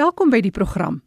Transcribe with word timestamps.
Welkom 0.00 0.30
by 0.32 0.38
die 0.40 0.52
program. 0.54 1.02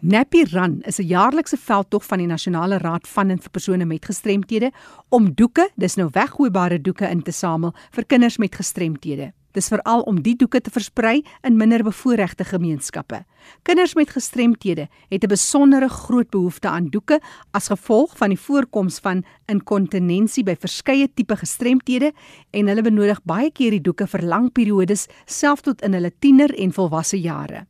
Nappy 0.06 0.44
Run 0.52 0.82
is 0.82 1.00
'n 1.00 1.08
jaarlikse 1.08 1.58
veldtog 1.58 2.06
van 2.06 2.18
die 2.18 2.28
Nasionale 2.28 2.78
Raad 2.78 3.08
van 3.08 3.30
en 3.30 3.40
vir 3.40 3.50
persone 3.50 3.86
met 3.86 4.06
gestremthede 4.06 4.72
om 5.10 5.34
doeke, 5.34 5.70
dis 5.76 5.96
nou 5.96 6.10
weggooibare 6.12 6.82
doeke 6.82 7.10
in 7.10 7.22
te 7.22 7.32
samel 7.32 7.74
vir 7.92 8.06
kinders 8.06 8.38
met 8.38 8.56
gestremthede. 8.56 9.32
Dis 9.52 9.68
veral 9.68 10.02
om 10.02 10.22
die 10.22 10.36
doeke 10.36 10.62
te 10.62 10.70
versprei 10.70 11.24
in 11.42 11.58
minderbevoorregte 11.58 12.44
gemeenskappe. 12.44 13.26
Kinders 13.62 13.94
met 13.94 14.10
gestremthede 14.10 14.90
het 15.10 15.24
'n 15.24 15.28
besondere 15.28 15.90
groot 15.90 16.30
behoefte 16.30 16.68
aan 16.68 16.90
doeke 16.90 17.22
as 17.52 17.68
gevolg 17.68 18.18
van 18.18 18.30
die 18.30 18.40
voorkoms 18.40 19.00
van 19.00 19.24
inkontinensie 19.46 20.44
by 20.44 20.56
verskeie 20.56 21.08
tipe 21.14 21.36
gestremthede 21.36 22.12
en 22.52 22.68
hulle 22.68 22.82
benodig 22.82 23.24
baie 23.24 23.52
keer 23.52 23.72
die 23.72 23.82
doeke 23.82 24.08
vir 24.08 24.22
lang 24.22 24.52
periodes, 24.52 25.08
selfs 25.26 25.62
tot 25.62 25.82
in 25.82 25.94
hulle 25.94 26.12
tiener 26.20 26.54
en 26.60 26.74
volwasse 26.74 27.22
jare. 27.22 27.68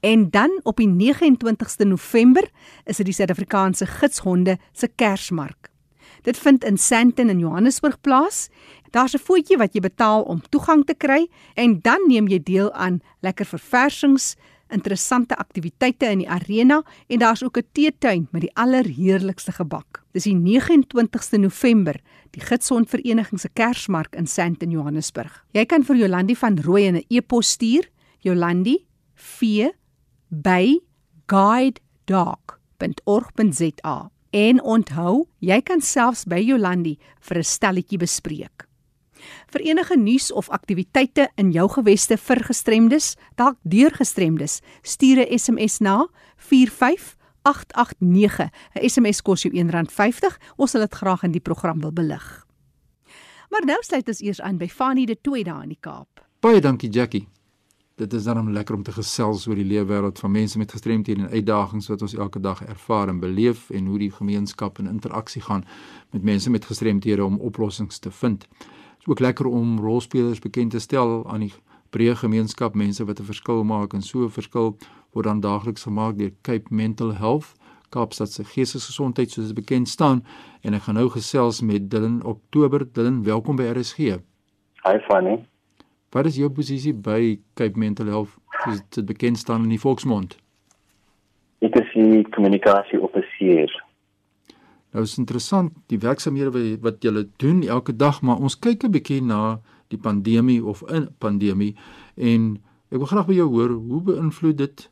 En 0.00 0.30
dan 0.30 0.60
op 0.62 0.76
die 0.76 0.88
29ste 0.88 1.86
November 1.86 2.50
is 2.84 2.96
dit 2.96 3.06
die 3.06 3.14
Suid-Afrikaanse 3.14 3.86
gidshonde 3.86 4.58
se 4.72 4.88
Kersmark. 4.88 5.70
Dit 6.22 6.38
vind 6.38 6.64
in 6.64 6.78
Sandton 6.78 7.28
in 7.28 7.38
Johannesburg 7.38 8.00
plaas. 8.00 8.48
Daar's 8.90 9.14
'n 9.14 9.18
voetjie 9.18 9.56
wat 9.56 9.74
jy 9.74 9.80
betaal 9.80 10.22
om 10.22 10.42
toegang 10.48 10.84
te 10.84 10.94
kry 10.94 11.28
en 11.54 11.80
dan 11.80 12.00
neem 12.06 12.28
jy 12.28 12.42
deel 12.42 12.72
aan 12.72 13.00
lekker 13.20 13.46
verversings, 13.46 14.36
interessante 14.70 15.36
aktiwiteite 15.36 16.10
in 16.10 16.18
die 16.18 16.28
arena 16.28 16.82
en 17.08 17.18
daar's 17.18 17.42
ook 17.42 17.58
'n 17.58 17.66
teetuin 17.72 18.28
met 18.30 18.40
die 18.40 18.54
allerheerlikste 18.54 19.52
gebak. 19.52 20.04
Dis 20.12 20.24
die 20.24 20.34
29ste 20.34 21.38
November, 21.38 22.00
die 22.30 22.40
Gitsond 22.40 22.88
Vereniging 22.88 23.40
se 23.40 23.48
Kersmark 23.52 24.16
in 24.16 24.26
Sandton, 24.26 24.70
Johannesburg. 24.70 25.44
Jy 25.52 25.64
kan 25.64 25.84
vir 25.84 25.96
Jolandi 25.96 26.36
van 26.36 26.58
Rooi 26.58 26.90
'n 26.90 27.04
e-pos 27.08 27.50
stuur, 27.50 27.88
Jolandi 28.18 28.86
v 29.14 29.68
by 30.28 30.80
guidedog.org.za. 31.26 34.10
En 34.30 34.62
onthou, 34.62 35.26
jy 35.38 35.62
kan 35.62 35.80
selfs 35.80 36.24
by 36.24 36.44
Jolandi 36.44 36.98
vir 37.20 37.38
'n 37.38 37.44
stelletjie 37.44 37.98
bespreek. 37.98 38.67
Vir 39.52 39.60
enige 39.60 39.96
nuus 39.96 40.32
of 40.32 40.48
aktiwiteite 40.48 41.28
in 41.34 41.50
jou 41.50 41.70
geweste 41.70 42.16
vir 42.16 42.44
gestremdes, 42.44 43.16
dalk 43.34 43.56
deur 43.62 43.90
gestremdes, 43.90 44.60
stuur 44.82 45.18
'n 45.20 45.38
SMS 45.38 45.78
na 45.78 46.06
45889. 46.36 48.50
'n 48.74 48.88
SMS 48.88 49.22
kos 49.22 49.42
jou 49.42 49.54
R1.50. 49.54 50.38
Ons 50.56 50.70
sal 50.70 50.80
dit 50.80 50.94
graag 50.94 51.22
in 51.22 51.32
die 51.32 51.40
program 51.40 51.80
wil 51.80 51.92
belig. 51.92 52.46
Maar 53.50 53.64
nou 53.64 53.78
sluit 53.80 54.08
ons 54.08 54.20
eers 54.20 54.40
aan 54.40 54.58
by 54.58 54.68
Fanny 54.68 55.04
de 55.04 55.20
Tooi 55.20 55.42
daar 55.42 55.62
in 55.62 55.68
die 55.68 55.78
Kaap. 55.80 56.26
Baie 56.40 56.60
dankie 56.60 56.90
Jackie. 56.90 57.28
Dit 57.98 58.12
is 58.12 58.24
dan 58.24 58.52
lekker 58.52 58.74
om 58.74 58.82
te 58.82 58.92
gesels 58.92 59.48
oor 59.48 59.58
die 59.58 59.66
leefwêreld 59.66 60.18
van 60.18 60.30
mense 60.30 60.58
met 60.58 60.70
gestremthede 60.70 61.24
en 61.24 61.30
uitdagings 61.30 61.88
wat 61.88 62.02
ons 62.02 62.14
elke 62.14 62.40
dag 62.40 62.62
ervaar 62.62 63.08
en 63.08 63.18
beleef 63.18 63.70
en 63.70 63.86
hoe 63.86 63.98
die 63.98 64.12
gemeenskap 64.12 64.78
in 64.78 64.86
interaksie 64.86 65.42
gaan 65.42 65.64
met 66.10 66.22
mense 66.22 66.50
met 66.50 66.64
gestremthede 66.64 67.24
om 67.24 67.40
oplossings 67.40 67.98
te 67.98 68.10
vind 68.10 68.46
ook 69.08 69.20
lekker 69.20 69.46
om 69.46 69.78
rolspelers 69.80 70.38
bekend 70.38 70.70
te 70.70 70.78
stel 70.78 71.24
aan 71.28 71.40
die 71.40 71.52
breë 71.90 72.14
gemeenskap, 72.20 72.74
mense 72.74 73.04
wat 73.04 73.20
'n 73.20 73.24
verskil 73.24 73.64
maak 73.64 73.94
en 73.94 74.02
so 74.02 74.24
'n 74.24 74.30
verskil 74.30 74.76
word 75.12 75.24
dan 75.24 75.40
daagliks 75.40 75.82
gemaak 75.82 76.18
deur 76.18 76.32
Cape 76.42 76.68
Mental 76.70 77.14
Health, 77.14 77.54
Kaapstad 77.88 78.28
se 78.28 78.44
geestesgesondheid 78.44 79.30
soos 79.30 79.46
dit 79.46 79.54
bekend 79.54 79.88
staan 79.88 80.24
en 80.60 80.74
ek 80.74 80.82
gaan 80.82 80.94
nou 80.94 81.08
gesels 81.08 81.60
met 81.60 81.90
Dylan 81.90 82.24
Oktober. 82.24 82.92
Dylan, 82.92 83.24
welkom 83.24 83.56
by 83.56 83.62
RSG. 83.62 83.98
Hi 84.84 84.98
Fanny. 85.08 85.44
Wat 86.10 86.26
is 86.26 86.36
jou 86.36 86.50
posisie 86.50 86.94
by 86.94 87.40
Cape 87.54 87.78
Mental 87.78 88.06
Health 88.06 88.36
soos 88.64 88.80
dit 88.90 89.06
bekend 89.06 89.38
staan 89.38 89.62
in 89.62 89.68
die 89.68 89.80
volksmond? 89.80 90.36
Ek 91.58 91.74
is 91.80 91.92
die 91.94 92.28
kommunikasie-offisier 92.28 93.87
Nou 94.98 95.06
is 95.06 95.18
interessant 95.20 95.76
die 95.86 96.00
werksamehede 96.02 96.80
wat 96.82 97.04
julle 97.06 97.28
doen 97.38 97.60
elke 97.62 97.92
dag, 97.94 98.16
maar 98.26 98.40
ons 98.42 98.56
kyk 98.58 98.82
'n 98.82 98.90
bietjie 98.90 99.22
na 99.22 99.60
die 99.94 99.98
pandemie 100.06 100.58
of 100.64 100.82
'n 100.90 101.06
pandemie 101.18 101.76
en 102.16 102.58
ek 102.90 102.98
wil 102.98 103.06
graag 103.06 103.26
by 103.26 103.34
jou 103.34 103.46
hoor 103.48 103.70
hoe 103.70 104.00
beïnvloed 104.02 104.56
dit 104.56 104.90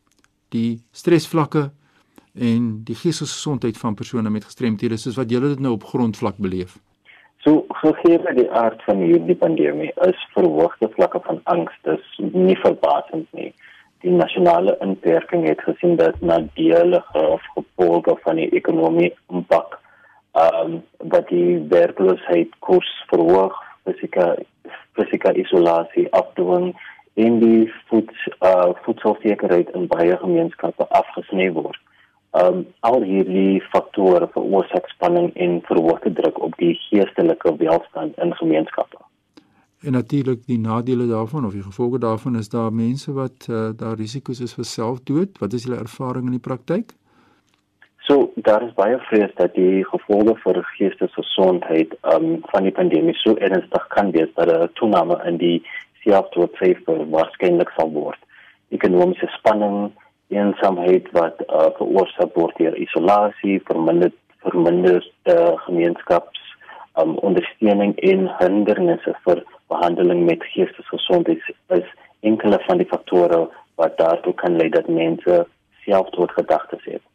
die 0.49 0.79
stresvlakke 0.93 1.71
en 2.39 2.85
die 2.85 2.95
geestesgesondheid 2.95 3.77
van 3.79 3.95
persone 3.95 4.31
met 4.31 4.45
gestremthede 4.45 4.97
soos 4.97 5.17
wat 5.17 5.31
julle 5.31 5.49
dit 5.49 5.61
nou 5.61 5.73
op 5.73 5.85
grondvlak 5.85 6.37
beleef. 6.39 6.79
So 7.43 7.67
gegee 7.69 8.35
die 8.35 8.51
aard 8.51 8.83
van 8.83 8.99
hierdie 8.99 9.37
pandemie 9.37 9.91
is 10.07 10.29
verhoogde 10.35 10.89
vlakke 10.89 11.21
van 11.25 11.41
angs 11.45 11.75
dis 11.83 12.07
nie 12.33 12.57
verbasend 12.57 13.27
nie. 13.33 13.53
Die 14.01 14.11
nasionale 14.11 14.77
inperking 14.81 15.49
het 15.49 15.61
gesien 15.61 15.97
dat 15.97 16.21
nadelige 16.21 17.41
gevolge 17.55 18.17
van 18.23 18.37
die 18.37 18.51
ekonomie 18.51 19.13
impak 19.29 19.81
ehm 20.37 20.73
um, 20.73 20.83
dat 21.13 21.29
die 21.29 21.65
werkloosheid 21.69 22.53
koers 22.59 22.93
verhoog, 23.13 23.57
fisieke 23.85 24.27
fisieke 24.93 25.33
isolasie 25.43 26.07
afdwing 26.13 26.75
en 27.15 27.39
die 27.41 27.73
voed 27.89 28.13
uh 28.45 28.73
voedselsekerheid 28.85 29.71
in 29.79 29.87
baie 29.93 30.17
gemeenskappe 30.25 30.89
afgesny 31.01 31.49
word. 31.53 31.81
Ehm 32.37 32.59
um, 32.59 32.67
al 32.81 33.03
hierdie 33.03 33.63
faktore 33.73 34.29
veroorsaak 34.35 34.89
spanning 34.93 35.33
en 35.35 35.61
verhoogde 35.71 36.13
druk 36.13 36.43
op 36.49 36.57
die 36.61 36.75
geestelike 36.89 37.57
welstand 37.63 38.19
in 38.25 38.35
gemeenskappe. 38.43 39.01
En 39.81 39.93
natuurlik 39.93 40.47
die 40.47 40.59
nadele 40.59 41.07
daarvan 41.07 41.47
of 41.47 41.53
die 41.53 41.63
gevolge 41.63 41.99
daarvan 41.99 42.37
is 42.37 42.49
daar 42.49 42.73
mense 42.73 43.13
wat 43.13 43.47
uh, 43.51 43.69
daar 43.77 43.97
risiko's 43.97 44.41
is 44.41 44.55
vir 44.55 44.65
selfdood. 44.65 45.39
Wat 45.39 45.53
is 45.53 45.65
julle 45.65 45.81
ervaring 45.81 46.25
in 46.27 46.37
die 46.37 46.47
praktyk? 46.49 46.93
So 48.07 48.31
daar 48.35 48.63
is 48.63 48.75
baie 48.75 48.99
vrees 49.09 49.33
dat 49.35 49.55
die 49.59 49.85
gevolge 49.85 50.37
vir 50.45 50.61
geestesgesondheid 50.77 51.95
um, 52.15 52.37
van 52.53 52.63
die 52.63 52.75
pandemie 52.75 53.15
so 53.19 53.35
ernstig 53.49 53.87
kan 53.95 54.13
wees 54.15 54.31
dat 54.37 54.53
'n 54.53 54.69
toename 54.79 55.17
in 55.31 55.37
die 55.43 55.59
selfdoodsyfer 56.05 57.01
waarskynlik 57.15 57.73
sal 57.75 57.91
word. 57.91 58.21
Ekonomiese 58.71 59.27
spanning, 59.39 59.91
eensaamheid 60.29 61.11
wat 61.19 61.43
uh, 61.49 61.71
veroorsaak 61.79 62.39
word 62.39 62.55
deur 62.63 62.79
isolasie, 62.87 63.59
verminder 63.67 64.13
verminder 64.47 65.03
uh, 65.25 65.59
gemeenskaps 65.67 66.43
um, 66.95 67.19
ondersteuning 67.29 67.97
en 68.13 68.31
hindernisse 68.39 69.17
vir 69.27 69.43
behandeling 69.75 70.25
met 70.31 70.47
geestesgesondheid 70.55 71.43
is 71.81 71.91
enkele 72.21 72.63
van 72.69 72.79
die 72.79 72.91
faktore 72.95 73.43
wat 73.83 73.99
daartoe 73.99 74.35
kan 74.35 74.57
lei 74.63 74.71
dat 74.79 74.89
mense 74.89 75.47
selfdoodgedagtes 75.85 76.85
het. 76.85 77.06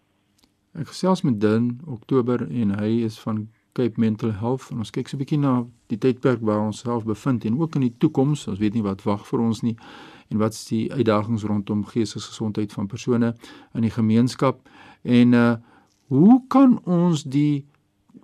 Ek 0.82 0.90
gesels 0.90 1.22
met 1.22 1.36
Dan 1.42 1.76
Oktober 1.86 2.42
en 2.50 2.72
hy 2.80 3.04
is 3.06 3.20
van 3.22 3.44
Cape 3.78 4.00
Mental 4.02 4.32
Health 4.34 4.72
en 4.74 4.80
ons 4.82 4.90
kyk 4.90 5.08
so 5.08 5.16
'n 5.16 5.22
bietjie 5.22 5.38
na 5.38 5.68
die 5.94 5.98
tydperk 5.98 6.42
waar 6.42 6.62
ons 6.66 6.80
self 6.82 7.04
bevind 7.06 7.46
en 7.46 7.60
ook 7.60 7.76
in 7.76 7.82
die 7.82 7.94
toekoms. 7.98 8.48
Ons 8.48 8.60
weet 8.60 8.74
nie 8.74 8.82
wat 8.82 9.04
wag 9.04 9.28
vir 9.28 9.40
ons 9.40 9.62
nie 9.62 9.76
en 10.30 10.38
wat 10.38 10.54
is 10.54 10.66
die 10.66 10.92
uitdagings 10.92 11.44
rondom 11.44 11.86
geestesgesondheid 11.86 12.74
van 12.74 12.88
persone 12.88 13.36
in 13.76 13.82
die 13.82 13.94
gemeenskap 13.94 14.70
en 15.04 15.34
uh 15.34 15.56
hoe 16.08 16.42
kan 16.48 16.80
ons 16.86 17.24
die 17.24 17.66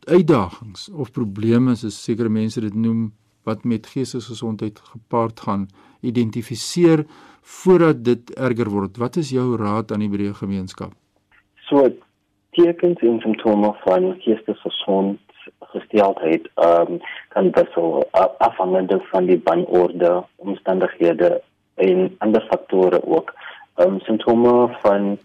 uitdagings 0.07 0.89
of 0.89 1.12
probleme 1.12 1.75
soos 1.75 2.03
sekere 2.03 2.30
mense 2.30 2.62
dit 2.62 2.74
noem 2.74 3.13
wat 3.44 3.63
met 3.65 3.88
geestesgesondheid 3.88 4.80
gepaard 4.80 5.39
gaan 5.39 5.68
identifiseer 6.01 7.06
voordat 7.42 8.03
dit 8.03 8.31
erger 8.36 8.69
word. 8.69 8.98
Wat 8.98 9.15
is 9.15 9.30
jou 9.30 9.56
raad 9.56 9.92
aan 9.92 10.00
die 10.00 10.10
breë 10.10 10.33
gemeenskap? 10.33 10.94
So 11.69 12.06
tekens 12.57 13.06
en 13.06 13.21
simptome 13.21 13.74
van 13.86 14.12
geestesgesondheid 14.25 15.25
gesteldheid 15.59 16.50
um, 16.56 17.00
kan 17.27 17.51
wissel 17.51 18.07
afhangende 18.38 19.00
van 19.12 19.25
die 19.25 19.39
banorde, 19.39 20.24
omstandighede 20.36 21.42
en 21.75 22.15
ander 22.18 22.45
faktore 22.50 23.06
ook. 23.06 23.33
Um, 23.75 24.00
simptome 24.00 24.77
van 24.81 25.18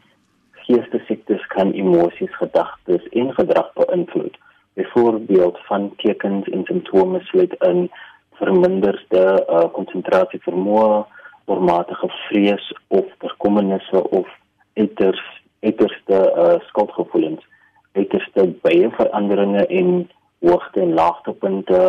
geestesiektes 0.53 1.47
kan 1.47 1.73
emosies, 1.73 2.37
gedagtes 2.37 3.09
en 3.09 3.35
gedrag 3.35 3.73
beïnvloed. 3.73 4.39
Byvoorbeeld 4.73 5.59
van 5.67 5.93
tekens 5.97 6.49
en 6.49 6.65
simptome 6.65 7.21
sluit 7.21 7.55
in 7.59 7.91
verminderde 8.33 9.47
uh, 9.49 9.65
konsentrasie 9.73 10.41
vermoë, 10.43 11.05
oormatige 11.45 12.09
vrees 12.09 12.73
of 12.89 13.07
bekommernisse 13.19 14.09
of 14.11 14.29
uiters 14.75 15.42
uiterste 15.63 16.19
uh, 16.37 16.61
skuldgevoelens 16.69 17.45
uiterste 17.93 18.47
baie 18.65 18.91
veranderinge 18.99 19.67
en 19.67 19.91
hoogte 20.39 20.81
en 20.81 20.95
laagtepunte 20.95 21.83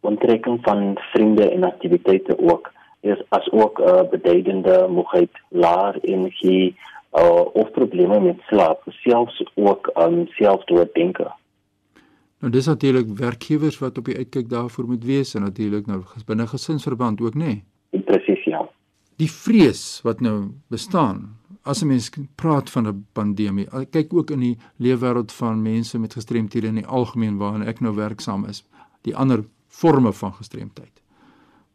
onttrekking 0.00 0.58
van 0.62 0.96
vriende 1.12 1.50
en 1.50 1.64
aktiwiteite 1.64 2.38
ook 2.38 2.72
is 3.00 3.22
as 3.28 3.50
ook 3.50 3.78
'n 3.78 3.88
uh, 3.88 4.08
beduidende 4.10 4.86
moegheid 4.88 5.30
laer 5.48 5.98
energie 6.02 6.76
uh, 7.12 7.44
of 7.52 7.70
probleme 7.70 8.20
met 8.20 8.40
slaap 8.48 8.82
selfs 8.86 9.44
ook 9.54 9.90
um, 9.94 10.26
selfdooddenke 10.26 11.30
Nou 12.42 12.50
dis 12.50 12.66
natuurlik 12.66 13.06
werkgewers 13.18 13.78
wat 13.78 13.98
op 13.98 14.08
die 14.10 14.16
uitkyk 14.16 14.48
daarvoor 14.50 14.84
moet 14.84 15.04
wees 15.04 15.34
en 15.34 15.44
natuurlik 15.46 15.86
nou 15.86 16.00
binne 16.26 16.46
gesinsverband 16.50 17.20
ook 17.20 17.36
nê. 17.38 17.52
Nee? 17.92 18.02
Presies 18.02 18.42
ja. 18.44 18.64
Die 19.16 19.30
vrees 19.30 20.00
wat 20.02 20.20
nou 20.20 20.50
bestaan 20.66 21.38
as 21.64 21.82
'n 21.82 21.86
mens 21.86 22.10
praat 22.34 22.70
van 22.70 22.88
'n 22.88 23.06
pandemie, 23.12 23.68
kyk 23.90 24.14
ook 24.14 24.30
in 24.30 24.40
die 24.40 24.58
leefwêreld 24.76 25.32
van 25.32 25.62
mense 25.62 25.98
met 25.98 26.12
gestremthede 26.12 26.66
in 26.66 26.74
die 26.74 26.86
algemeen 26.86 27.36
waarin 27.36 27.66
ek 27.66 27.80
nou 27.80 27.94
werksaam 27.94 28.44
is, 28.44 28.64
die 29.02 29.16
ander 29.16 29.44
forme 29.68 30.12
van 30.12 30.32
gestremdheid. 30.32 31.02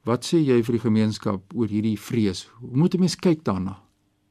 Wat 0.03 0.25
sê 0.25 0.37
jy 0.37 0.63
vir 0.63 0.73
die 0.77 0.87
gemeenskap 0.87 1.41
oor 1.55 1.67
hierdie 1.67 1.99
vrees? 1.99 2.49
Hoe 2.59 2.77
moet 2.77 2.93
'n 2.93 2.99
mens 2.99 3.15
kyk 3.15 3.43
daarna? 3.43 3.75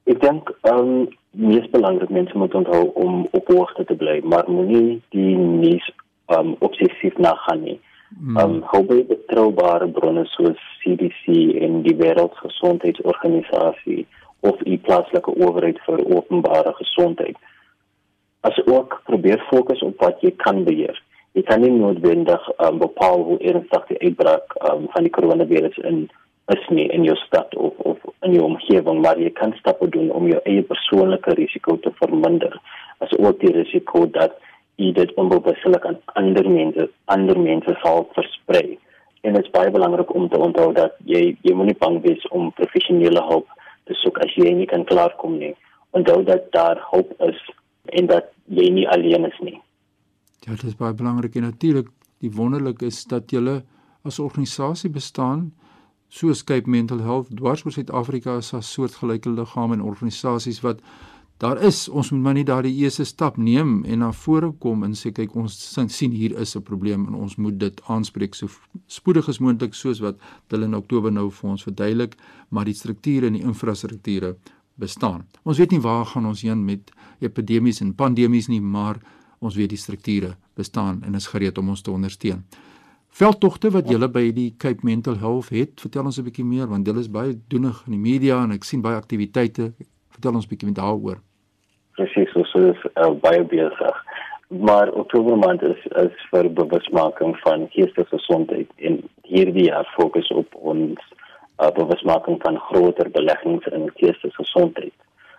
Ek 0.05 0.21
dink 0.21 0.49
ehm 0.61 0.79
um, 0.79 1.07
mees 1.31 1.69
belangrik 1.69 2.09
mense 2.09 2.37
moet 2.37 2.53
onthou 2.53 2.91
om 2.93 3.27
op 3.31 3.47
hoogte 3.47 3.85
te 3.85 3.95
bly, 3.95 4.21
maar 4.23 4.43
moenie 4.47 5.01
die 5.09 5.37
nuus 5.37 5.91
ehm 6.25 6.47
um, 6.47 6.55
obsessief 6.59 7.17
na 7.17 7.35
gaan 7.35 7.61
nie. 7.61 7.79
Hmm. 8.19 8.37
Ehm 8.37 8.53
um, 8.53 8.61
hou 8.71 8.85
by 8.85 9.05
betroubare 9.05 9.87
bronne 9.87 10.25
soos 10.25 10.59
CDC 10.81 11.25
en 11.61 11.81
die 11.81 11.95
Wêreldgesondheidsorganisasie 11.95 14.07
of 14.39 14.61
u 14.65 14.77
plaaslike 14.77 15.33
owerheid 15.35 15.79
vir 15.85 16.03
openbare 16.15 16.73
gesondheid. 16.73 17.37
As 18.39 18.59
ook 18.65 19.01
probeer 19.05 19.43
fokus 19.49 19.81
op 19.81 19.99
wat 20.01 20.21
jy 20.21 20.31
kan 20.35 20.63
beheer. 20.63 21.01
Jy 21.37 21.43
kan 21.45 21.61
nie 21.61 21.73
noodwendig 21.73 22.49
um, 22.57 22.79
bepaal 22.81 23.23
hoe 23.23 23.37
ernstig 23.39 23.85
die 23.91 23.99
uitbraak 24.05 24.55
um, 24.69 24.87
van 24.93 25.05
die 25.05 25.13
koronavirus 25.13 25.77
in 25.89 26.07
is 26.47 26.67
nie 26.71 26.85
in 26.95 27.03
jou 27.03 27.15
stad 27.25 27.55
of 27.59 27.73
of 27.77 27.97
in 28.23 28.33
jou 28.33 28.45
omgewing, 28.45 29.01
maar 29.03 29.19
jy 29.19 29.29
kan 29.35 29.51
stappe 29.59 29.89
doen 29.91 30.11
om 30.15 30.29
jou 30.31 30.39
eie 30.47 30.63
persoonlike 30.63 31.33
risiko 31.35 31.75
te 31.83 31.91
verminder. 31.99 32.55
As 33.03 33.11
ook 33.19 33.41
die 33.41 33.51
risiko 33.51 34.05
dat 34.15 34.37
jy 34.79 34.93
dit 34.95 35.13
onbewustelik 35.19 35.85
aan 35.85 35.99
ander 36.21 36.47
mense 36.49 36.87
ander 37.13 37.39
mense 37.39 37.75
sal 37.83 38.07
versprei. 38.15 38.77
En 39.27 39.35
dit 39.35 39.43
is 39.43 39.51
baie 39.51 39.71
belangrik 39.73 40.13
om 40.15 40.29
te 40.29 40.39
onthou 40.39 40.71
dat 40.73 40.95
jy 41.05 41.35
jy 41.43 41.53
moenie 41.53 41.77
bang 41.83 41.99
wees 42.05 42.27
om 42.31 42.53
professionele 42.55 43.23
hulp 43.29 43.51
te 43.87 43.95
soek 44.03 44.19
as 44.25 44.33
jy 44.35 44.53
nie 44.53 44.67
kan 44.69 44.85
klaarkom 44.85 45.37
nie. 45.41 45.53
Onthou 45.97 46.23
dat 46.23 46.51
daar 46.51 46.79
hoop 46.91 47.13
is 47.27 47.39
en 47.99 48.07
dat 48.11 48.31
jy 48.45 48.69
nie 48.71 48.87
alleen 48.89 49.25
is 49.25 49.39
nie. 49.39 49.57
Ja, 50.45 50.55
dit 50.55 50.63
is 50.63 50.79
baie 50.79 50.93
belangrik 50.93 51.35
en 51.35 51.47
natuurlik 51.47 51.89
die 52.23 52.31
wonderlik 52.31 52.81
is 52.81 53.03
dat 53.05 53.31
julle 53.31 53.61
as 54.07 54.19
organisasie 54.19 54.89
bestaan 54.89 55.51
soos 56.07 56.43
Cape 56.43 56.69
Mental 56.69 57.01
Health 57.03 57.31
dwars 57.35 57.65
oor 57.65 57.75
Suid-Afrika 57.75 58.37
is 58.37 58.53
'n 58.53 58.61
soortgelyke 58.61 59.29
liggaam 59.29 59.73
en 59.73 59.81
organisasies 59.81 60.61
wat 60.61 60.79
daar 61.37 61.61
is 61.61 61.89
ons 61.89 62.11
moet 62.11 62.21
maar 62.21 62.33
nie 62.33 62.45
daardie 62.45 62.73
eerste 62.81 63.05
stap 63.05 63.37
neem 63.37 63.83
en 63.85 63.99
na 63.99 64.11
vore 64.11 64.51
kom 64.59 64.83
en 64.83 64.95
sê 64.97 65.11
kyk 65.13 65.35
ons 65.35 65.57
sien 65.87 66.11
hier 66.11 66.33
is 66.39 66.55
'n 66.55 66.61
probleem 66.61 67.07
en 67.07 67.13
ons 67.13 67.35
moet 67.37 67.57
dit 67.57 67.81
aanspreek 67.87 68.35
so 68.35 68.47
spoedig 68.87 69.29
as 69.29 69.39
moontlik 69.39 69.73
soos 69.73 69.99
wat 69.99 70.17
hulle 70.49 70.65
in 70.65 70.75
Oktober 70.75 71.11
nou 71.11 71.29
vir 71.29 71.49
ons 71.49 71.63
verduidelik 71.63 72.15
maar 72.49 72.65
die 72.65 72.73
strukture 72.73 73.27
en 73.27 73.33
die 73.33 73.43
infrastrukture 73.43 74.35
bestaan. 74.77 75.25
Ons 75.43 75.57
weet 75.57 75.71
nie 75.71 75.81
waar 75.81 76.05
gaan 76.05 76.25
ons 76.25 76.41
heen 76.45 76.63
met 76.65 76.91
epidemies 77.19 77.81
en 77.81 77.95
pandemies 77.97 78.47
nie, 78.47 78.61
maar 78.61 78.99
ons 79.39 79.57
weet 79.57 79.73
die 79.73 79.81
strukture 79.81 80.35
bestaan 80.57 81.03
en 81.03 81.15
is 81.15 81.29
gereed 81.33 81.57
om 81.57 81.69
ons 81.73 81.81
te 81.81 81.91
ondersteun. 81.91 82.43
Veldtogte 83.17 83.71
wat 83.73 83.89
julle 83.89 84.09
by 84.13 84.27
die 84.35 84.51
Cape 84.61 84.85
Mental 84.85 85.17
Health 85.17 85.49
het, 85.49 85.79
vertel 85.81 86.05
ons 86.05 86.19
'n 86.19 86.23
bietjie 86.23 86.45
meer 86.45 86.67
want 86.67 86.87
hulle 86.87 86.99
is 86.99 87.09
baie 87.09 87.37
doenig 87.47 87.83
in 87.87 87.91
die 87.91 87.99
media 88.11 88.43
en 88.43 88.51
ek 88.51 88.63
sien 88.63 88.81
baie 88.81 88.95
aktiwiteite. 88.95 89.73
Vertel 90.09 90.35
ons 90.35 90.45
'n 90.45 90.49
bietjie 90.49 90.73
daaroor 90.73 91.21
presies 91.97 92.31
soos 92.33 92.53
is 92.61 92.81
uh, 92.95 93.11
baie 93.25 93.43
besig. 93.43 94.01
Maar 94.47 94.91
Oktober 95.01 95.37
maand 95.37 95.63
is 95.67 95.81
is 96.03 96.27
vir 96.31 96.47
bewusmaking 96.59 97.35
van 97.43 97.67
geestesgesondheid 97.73 98.69
en 98.89 99.01
hierdie 99.27 99.67
jaar 99.67 99.89
fokus 99.95 100.29
op 100.41 100.55
ons 100.73 101.01
uh, 101.59 101.71
bewusmaking 101.79 102.39
van 102.45 102.59
groter 102.69 103.11
beleggings 103.17 103.67
in 103.75 103.89
geestesgesondheid. 103.99 104.95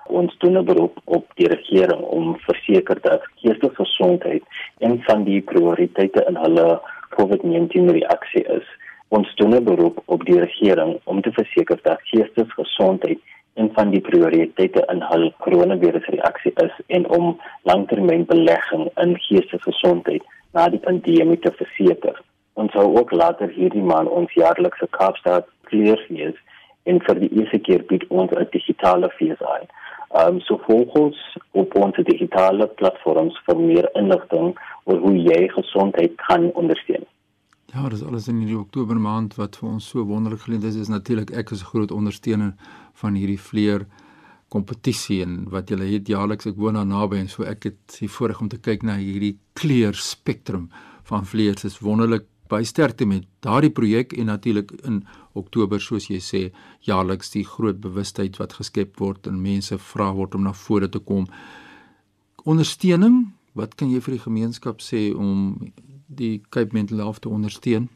Ons 0.08 0.36
doen 0.42 0.58
'n 0.58 0.64
beroep 0.64 1.00
op 1.04 1.24
die 1.40 1.48
regering 1.48 2.02
om 2.18 2.36
verseker 2.50 3.00
dat 3.00 3.24
geestesgesondheid 3.40 4.44
een 4.78 5.02
van 5.08 5.24
die 5.24 5.40
prioriteite 5.40 6.24
in 6.28 6.36
hulle 6.36 6.80
COVID-19 7.16 7.90
reaksie 8.00 8.44
is. 8.58 8.68
Ons 9.08 9.34
doen 9.34 9.54
'n 9.54 9.64
beroep 9.64 10.02
op 10.04 10.24
die 10.24 10.40
regering 10.40 11.00
om 11.04 11.20
te 11.20 11.32
verseker 11.32 11.78
dat 11.82 12.00
geestesgesondheid 12.02 13.18
een 13.58 13.70
van 13.74 13.90
die 13.90 14.00
prioriteite 14.00 14.84
in 14.92 15.00
hul 15.10 15.28
koronavirusreaksie 15.44 16.52
is 16.64 16.74
en 16.86 17.08
om 17.18 17.40
langtermynbelegging 17.70 18.88
in 19.04 19.16
geestesgesondheid 19.26 20.22
na 20.52 20.68
die 20.68 20.82
pandemie 20.84 21.38
te 21.38 21.52
verseker. 21.60 22.20
Ons 22.54 22.72
sou 22.72 22.86
ook 22.98 23.10
later 23.22 23.50
hierdie 23.54 23.82
maand 23.82 24.08
ons 24.20 24.32
jaarlikse 24.38 24.86
Kaapstad 24.98 25.50
kleurfees 25.70 26.38
en 26.90 27.02
vir 27.08 27.20
die 27.24 27.32
eerste 27.40 27.60
keer 27.66 27.84
bied 27.90 28.06
ons 28.08 28.32
'n 28.32 28.48
digitale 28.54 29.10
fees 29.18 29.42
aan. 29.54 29.66
Ehm 30.08 30.34
um, 30.34 30.40
so 30.40 30.60
volgens 30.66 31.36
op 31.50 31.76
ons 31.76 31.96
digitale 31.96 32.66
platforms 32.66 33.40
vir 33.46 33.56
meer 33.60 33.90
inligting 33.92 34.56
oor 34.84 34.98
hoe 35.06 35.16
jy 35.16 35.48
gesondheid 35.48 36.14
kan 36.28 36.50
ondersteun. 36.52 37.04
Ja, 37.68 37.88
dis 37.92 38.00
alles 38.00 38.30
in 38.32 38.38
hierdie 38.40 38.56
Oktober 38.56 38.96
maand 38.96 39.34
wat 39.36 39.58
vir 39.60 39.68
ons 39.68 39.86
so 39.92 40.00
wonderlik 40.08 40.46
geleent 40.46 40.64
is. 40.64 40.78
Is 40.80 40.88
natuurlik 40.88 41.30
ek 41.36 41.50
is 41.52 41.60
'n 41.60 41.68
groot 41.68 41.90
ondersteuner 41.92 42.54
van 42.94 43.14
hierdie 43.14 43.40
vleer 43.40 43.86
kompetisie 44.48 45.22
en 45.22 45.50
wat 45.50 45.68
julle 45.68 45.84
het 45.84 46.08
jaarliks 46.08 46.46
ek 46.46 46.56
woon 46.56 46.74
daar 46.74 46.86
naby 46.86 47.16
en 47.16 47.28
so 47.28 47.42
ek 47.42 47.64
het 47.64 47.98
die 48.00 48.08
voorreg 48.08 48.40
om 48.40 48.48
te 48.48 48.56
kyk 48.56 48.82
na 48.82 48.96
hierdie 48.96 49.36
kleur 49.52 49.94
spektrum 49.94 50.70
van 51.04 51.26
vleers. 51.26 51.62
Dit 51.62 51.72
is 51.72 51.78
wonderlik 51.78 52.24
baie 52.48 52.64
sterkte 52.64 53.06
met 53.06 53.26
daardie 53.40 53.70
projek 53.70 54.12
en 54.12 54.26
natuurlik 54.26 54.72
in 54.84 55.04
Oktober 55.34 55.80
soos 55.80 56.08
jy 56.08 56.20
sê 56.20 56.52
jaarliks 56.80 57.30
die 57.30 57.44
groot 57.44 57.80
bewustheid 57.80 58.38
wat 58.38 58.52
geskep 58.52 58.96
word 58.98 59.26
en 59.26 59.42
mense 59.42 59.78
vra 59.78 60.12
word 60.14 60.34
om 60.34 60.42
na 60.42 60.52
vore 60.52 60.88
te 60.88 60.98
kom. 60.98 61.26
Ondersteuning, 62.44 63.34
wat 63.52 63.74
kan 63.74 63.90
jy 63.90 64.00
vir 64.00 64.14
die 64.14 64.24
gemeenskap 64.24 64.80
sê 64.80 65.14
om 65.14 65.72
die 66.08 66.42
Cape 66.48 66.72
Mental 66.72 66.98
Health 66.98 67.20
te 67.20 67.28
ondersteun? 67.28 67.88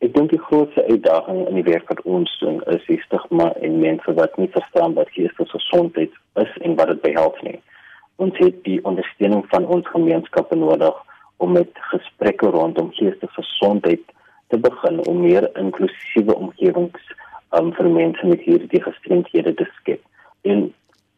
Ek 0.00 0.14
dink 0.14 0.30
die 0.32 0.40
grootste 0.40 0.84
uitdaging 0.88 1.42
in 1.48 1.58
die 1.60 1.66
werk 1.66 1.88
wat 1.92 2.00
ons 2.08 2.32
doen 2.40 2.62
is 2.72 2.84
die 2.88 3.00
stigma 3.04 3.50
en 3.60 3.80
mense 3.82 4.14
wat 4.16 4.36
nie 4.40 4.48
verstaan 4.54 4.94
wat 4.96 5.12
geestesgesondheid 5.16 6.12
is 6.42 6.54
en 6.64 6.76
wat 6.78 6.92
dit 6.92 7.02
behels 7.04 7.42
nie. 7.46 7.58
Ons 8.16 8.36
het 8.40 8.56
die 8.64 8.78
ondersteuning 8.88 9.44
van 9.52 9.66
ons 9.66 9.88
gemeenskappe 9.92 10.56
nodig 10.56 10.96
om 11.36 11.52
met 11.56 11.82
gesprekke 11.92 12.52
rondom 12.56 12.92
geestesgesondheid 12.96 14.04
te 14.48 14.58
begin 14.58 15.00
om 15.06 15.20
meer 15.20 15.50
inklusiewe 15.60 16.34
omgewings 16.34 17.14
um, 17.56 17.72
vir 17.76 17.88
mense 17.92 18.26
met 18.26 18.42
hierdie 18.48 18.82
gestremdhede 18.82 19.54
te 19.54 19.68
skep. 19.78 20.02
en 20.42 20.70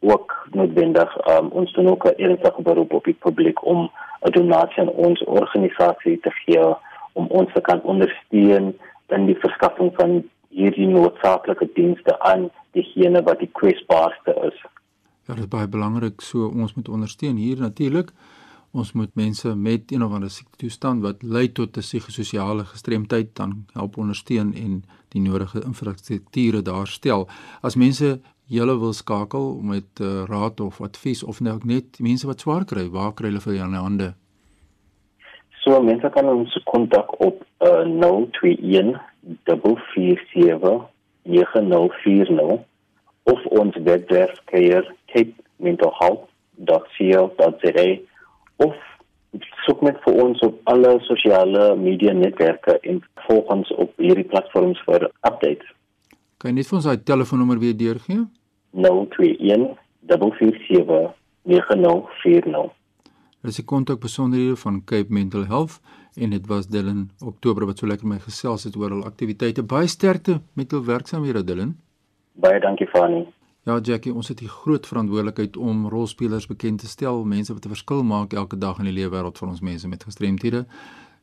ook 0.03 0.47
noodwendig 0.51 1.27
um, 1.31 1.47
ons 1.47 1.73
doen 1.73 1.87
ook 1.89 2.03
'n 2.05 2.21
ernstige 2.23 2.61
beroep 2.61 2.93
op 2.93 3.03
die 3.03 3.19
publiek 3.19 3.65
om 3.65 3.91
'n 4.23 4.31
donasie 4.31 4.81
aan 4.81 4.89
ons 4.89 5.23
organisasie 5.23 6.19
te 6.19 6.31
gee 6.31 6.65
om 7.13 7.27
ons 7.27 7.53
te 7.53 7.61
kan 7.61 7.81
ondersteun 7.81 8.73
in 9.07 9.25
die 9.25 9.39
verskaffing 9.39 9.91
van 9.95 10.23
hierdie 10.49 10.87
noodsaaklike 10.87 11.69
dienste 11.73 12.19
aan 12.19 12.49
diegene 12.71 13.23
wat 13.23 13.39
die 13.39 13.49
kwesbaarste 13.51 14.35
is. 14.49 14.57
Ja, 15.27 15.33
dit 15.33 15.43
is 15.43 15.51
baie 15.51 15.67
belangrik 15.67 16.21
so 16.21 16.47
ons 16.47 16.73
moet 16.73 16.89
ondersteun 16.89 17.35
hier 17.35 17.59
natuurlik. 17.59 18.11
Ons 18.73 18.91
moet 18.97 19.11
mense 19.15 19.55
met 19.55 19.91
een 19.91 20.03
of 20.03 20.13
ander 20.17 20.31
siekte 20.33 20.63
toestand 20.65 21.03
wat 21.05 21.21
lei 21.21 21.51
tot 21.51 21.77
'n 21.77 21.85
psigososiale 21.85 22.65
gestremdheid 22.65 23.35
dan 23.35 23.65
help 23.73 23.97
ondersteun 23.97 24.53
en 24.53 24.83
die 25.09 25.21
nodige 25.21 25.61
infrastrukture 25.61 26.61
daar 26.61 26.87
stel. 26.87 27.27
As 27.61 27.75
mense 27.75 28.19
julle 28.47 28.79
wil 28.79 28.93
skakel 28.93 29.59
met 29.61 29.99
uh, 30.01 30.23
raad 30.27 30.59
of 30.59 30.81
advies 30.81 31.23
of 31.23 31.39
nou 31.39 31.59
net 31.63 31.99
mense 31.99 32.27
wat 32.27 32.39
swaar 32.39 32.65
kry, 32.65 32.89
waar 32.89 33.13
kry 33.13 33.31
hulle 33.31 33.43
vir 33.43 33.53
julle 33.53 33.85
hande? 33.85 34.13
So 35.63 35.81
mense 35.81 36.09
kan 36.11 36.27
ons 36.27 36.59
kontak 36.67 37.21
op 37.23 37.39
uh, 37.63 37.87
021 37.87 38.99
447 39.95 40.91
9040 41.23 42.59
of 43.23 43.45
ons 43.45 43.77
webwerf 43.83 44.39
keer 44.51 44.95
capementalhealth.co.za 45.13 47.87
of 48.55 48.75
soek 49.65 49.81
net 49.87 49.97
vir 50.03 50.13
ons 50.23 50.39
op 50.45 50.55
alle 50.69 50.91
sosiale 51.07 51.63
media 51.79 52.13
netwerke 52.13 52.73
en 52.81 53.03
volg 53.27 53.45
ons 53.55 53.69
op 53.79 53.91
hierdie 54.03 54.29
platforms 54.29 54.79
vir 54.87 55.01
updates. 55.29 55.69
Kan 56.43 56.51
jy 56.51 56.57
net 56.57 56.67
vir 56.67 56.75
ons 56.75 56.87
daai 56.89 57.03
telefoonnommer 57.07 57.59
weer 57.61 57.75
deurgee? 57.79 58.25
021 58.75 59.77
447 60.11 61.13
9040. 61.47 62.65
Dit 63.39 63.51
is 63.53 63.59
die 63.61 63.65
kontakbesonderhede 63.71 64.57
van 64.59 64.81
Cape 64.83 65.15
Mental 65.15 65.45
Health 65.47 65.79
en 66.19 66.35
dit 66.35 66.49
was 66.51 66.67
Dylan 66.67 67.05
Oktober 67.23 67.63
wat 67.69 67.79
so 67.79 67.87
lekker 67.87 68.11
my 68.11 68.19
gesels 68.25 68.67
het 68.67 68.75
oor 68.75 68.91
hul 68.91 69.07
aktiwiteite. 69.07 69.63
Baie 69.63 69.87
sterkte 69.87 70.41
met 70.59 70.75
hul 70.75 70.83
werksamehede 70.83 71.45
Dylan. 71.47 71.77
Baie 72.35 72.59
dankie 72.59 72.89
Fanny. 72.91 73.23
Ja 73.63 73.79
Jackie, 73.79 74.11
ons 74.11 74.27
het 74.27 74.43
hier 74.43 74.51
groot 74.51 74.87
verantwoordelikheid 74.87 75.55
om 75.55 75.87
rolspelers 75.87 76.49
bekend 76.51 76.83
te 76.83 76.91
stel, 76.91 77.23
mense 77.23 77.53
wat 77.53 77.65
'n 77.65 77.75
verskil 77.77 78.03
maak 78.03 78.33
elke 78.33 78.57
dag 78.57 78.83
in 78.83 78.91
die 78.91 78.99
lewe 78.99 79.15
wêreld 79.15 79.37
van 79.37 79.49
ons 79.49 79.61
mense 79.61 79.87
met 79.87 80.03
gestremthede. 80.03 80.65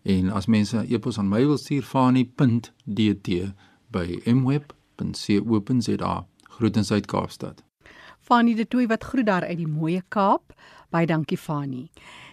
En 0.02 0.32
as 0.32 0.46
mense 0.46 0.76
'n 0.76 0.86
e-pos 0.88 1.18
aan 1.18 1.28
my 1.28 1.44
wil 1.44 1.58
stuur, 1.58 1.82
fani.dt 1.82 3.28
by 3.90 4.20
mweb.co.za. 5.00 6.26
Groetens 6.42 6.90
uit 6.90 7.06
Kaapstad. 7.06 7.62
Fani 8.20 8.54
de 8.54 8.68
Tooi 8.68 8.86
wat 8.86 9.04
groet 9.04 9.26
daar 9.26 9.44
uit 9.44 9.56
die 9.56 9.68
mooie 9.68 10.02
Kaap. 10.08 10.52
Baie 10.90 11.06
dankie 11.06 11.38
Fani. 11.38 11.88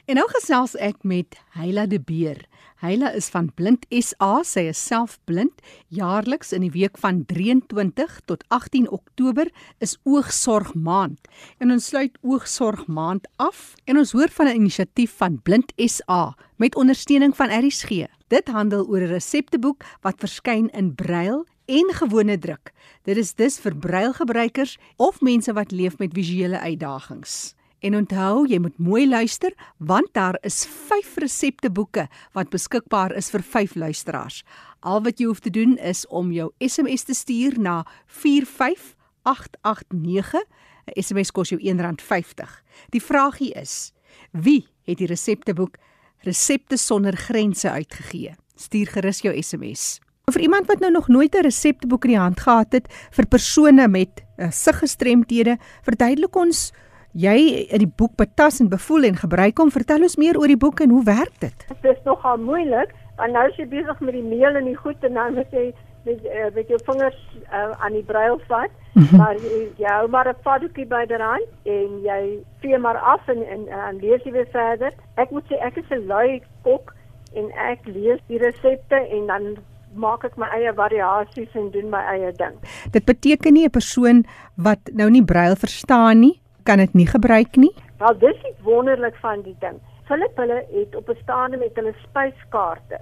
En 0.05 0.15
nou 0.15 0.25
gesels 0.31 0.75
ek 0.75 1.03
met 1.03 1.35
Heila 1.57 1.85
de 1.85 1.99
Beer. 1.99 2.45
Heila 2.77 3.09
is 3.17 3.29
van 3.33 3.49
Blind 3.57 3.87
SA, 3.89 4.43
sy 4.45 4.67
is 4.69 4.77
self 4.77 5.15
blind. 5.25 5.63
Jaarliks 5.89 6.53
in 6.53 6.61
die 6.61 6.73
week 6.75 6.99
van 7.01 7.23
23 7.25 8.19
tot 8.29 8.43
18 8.53 8.85
Oktober 8.93 9.49
is 9.81 9.95
oogsorg 10.05 10.75
maand. 10.75 11.17
En 11.57 11.73
ons 11.73 11.89
sluit 11.89 12.13
oogsorg 12.21 12.85
maand 12.85 13.25
af 13.41 13.73
en 13.85 13.97
ons 13.97 14.13
hoor 14.13 14.29
van 14.29 14.47
'n 14.47 14.61
inisiatief 14.61 15.17
van 15.17 15.41
Blind 15.41 15.73
SA 15.75 16.35
met 16.57 16.75
ondersteuning 16.75 17.35
van 17.35 17.49
RSG. 17.49 18.05
Dit 18.27 18.47
handel 18.47 18.85
oor 18.87 19.01
'n 19.01 19.13
resepteboek 19.17 19.83
wat 20.01 20.19
verskyn 20.19 20.69
in 20.69 20.95
brail 20.95 21.45
en 21.67 21.91
gewone 21.93 22.37
druk. 22.39 22.71
Dit 23.03 23.17
is 23.19 23.35
dus 23.35 23.59
vir 23.59 23.75
brailgebruikers 23.75 24.77
of 24.95 25.21
mense 25.21 25.53
wat 25.53 25.71
leef 25.71 25.97
met 25.99 26.13
visuele 26.15 26.59
uitdagings. 26.59 27.55
En 27.79 27.95
onthou, 27.95 28.47
jy 28.49 28.59
moet 28.59 28.77
mooi 28.81 29.07
luister 29.07 29.53
want 29.77 30.09
daar 30.17 30.37
is 30.41 30.65
5 30.65 31.15
resepteboeke 31.21 32.07
wat 32.33 32.49
beskikbaar 32.49 33.13
is 33.15 33.29
vir 33.29 33.43
5 33.43 33.75
luisteraars. 33.75 34.43
Al 34.79 35.03
wat 35.03 35.19
jy 35.19 35.25
hoef 35.29 35.39
te 35.39 35.49
doen 35.53 35.77
is 35.77 36.07
om 36.07 36.31
jou 36.31 36.51
SMS 36.57 37.03
te 37.03 37.13
stuur 37.13 37.59
na 37.59 37.85
45889. 38.05 40.43
'n 40.87 41.03
SMS 41.03 41.31
kos 41.31 41.49
jou 41.49 41.61
R1.50. 41.61 42.63
Die 42.89 43.03
vraagie 43.03 43.53
is: 43.53 43.93
Wie 44.31 44.67
het 44.83 44.97
die 44.97 45.07
resepteboek 45.07 45.77
Resepte 46.25 46.77
sonder 46.77 47.17
grense 47.17 47.71
uitgegee? 47.71 48.35
Stuur 48.55 48.87
gerus 48.87 49.21
jou 49.21 49.41
SMS. 49.41 49.99
Vir 50.27 50.41
iemand 50.43 50.67
wat 50.67 50.81
nou 50.83 50.91
nog 50.91 51.07
nooit 51.07 51.35
'n 51.35 51.41
resepteboek 51.41 52.03
in 52.03 52.09
die 52.09 52.19
hand 52.19 52.39
gehad 52.39 52.71
het 52.71 52.87
vir 53.15 53.25
persone 53.27 53.87
met 53.87 54.23
uh, 54.37 54.49
siggestremthede, 54.49 55.57
verduidelik 55.81 56.35
ons 56.35 56.73
jy 57.13 57.37
in 57.71 57.79
die 57.79 57.93
boek 57.95 58.15
betas 58.15 58.59
en 58.59 58.67
bevoel 58.69 59.03
en 59.03 59.15
gebruik 59.15 59.57
hom. 59.57 59.71
Vertel 59.71 60.01
ons 60.01 60.17
meer 60.17 60.37
oor 60.37 60.47
die 60.47 60.57
boek 60.57 60.79
en 60.79 60.89
hoe 60.89 61.03
werk 61.03 61.39
dit? 61.39 61.67
Dit 61.67 61.91
is 61.91 62.03
nogal 62.03 62.37
moeilik, 62.37 62.91
want 63.15 63.31
nou 63.31 63.45
is 63.47 63.55
jy 63.55 63.67
besig 63.67 63.99
met 63.99 64.13
die 64.13 64.23
meel 64.23 64.55
en 64.55 64.65
die 64.65 64.75
goed 64.75 65.03
en 65.03 65.13
dan 65.13 65.33
moet 65.33 65.51
jy 65.51 65.71
met 66.03 66.19
uh, 66.25 66.51
met 66.55 66.67
jou 66.67 66.79
vingers 66.89 67.21
uh, 67.47 67.71
aan 67.79 67.93
die 67.93 68.03
brail 68.03 68.37
vat. 68.47 68.75
Mm 68.93 69.03
-hmm. 69.03 69.17
Maar 69.17 69.35
jy, 69.35 69.71
jy 69.77 69.87
hou 69.87 70.09
maar 70.09 70.27
'n 70.27 70.43
paddoekie 70.43 70.87
by 70.87 71.05
deraan 71.05 71.47
en 71.63 72.03
jy 72.03 72.43
vee 72.59 72.77
maar 72.77 72.97
af 72.97 73.27
en 73.27 73.47
en, 73.47 73.67
en 73.67 74.03
lees 74.03 74.23
jy 74.23 74.31
weer 74.31 74.51
verder. 74.51 74.91
Ek 75.15 75.31
moet 75.31 75.47
sê 75.47 75.55
ek 75.63 75.77
is 75.77 75.89
'n 75.89 76.05
lui 76.07 76.43
kok 76.61 76.93
en 77.33 77.51
ek 77.51 77.79
lees 77.85 78.19
die 78.27 78.43
resepte 78.43 78.95
en 79.07 79.25
dan 79.25 79.57
maak 79.95 80.23
ek 80.23 80.37
my 80.37 80.47
eie 80.47 80.73
variasies 80.73 81.53
en 81.53 81.71
doen 81.71 81.89
my 81.89 82.03
eie 82.13 82.31
ding. 82.31 82.55
Dit 82.91 83.05
beteken 83.05 83.53
nie 83.53 83.65
'n 83.65 83.69
persoon 83.69 84.25
wat 84.55 84.79
nou 84.93 85.09
nie 85.09 85.23
brail 85.23 85.55
verstaan 85.55 86.19
nie 86.19 86.41
kan 86.63 86.77
dit 86.77 86.93
nie 86.93 87.07
gebruik 87.07 87.55
nie? 87.55 87.73
Wel, 87.99 88.17
dis 88.19 88.39
iets 88.49 88.61
wonderlik 88.61 89.15
van 89.15 89.41
die 89.41 89.55
ding. 89.59 89.79
Philip 90.07 90.37
hulle 90.37 90.65
het 90.71 90.95
op 90.95 91.09
'n 91.09 91.19
staande 91.21 91.57
met 91.57 91.75
hulle 91.75 91.93
spyskaarte 92.03 92.99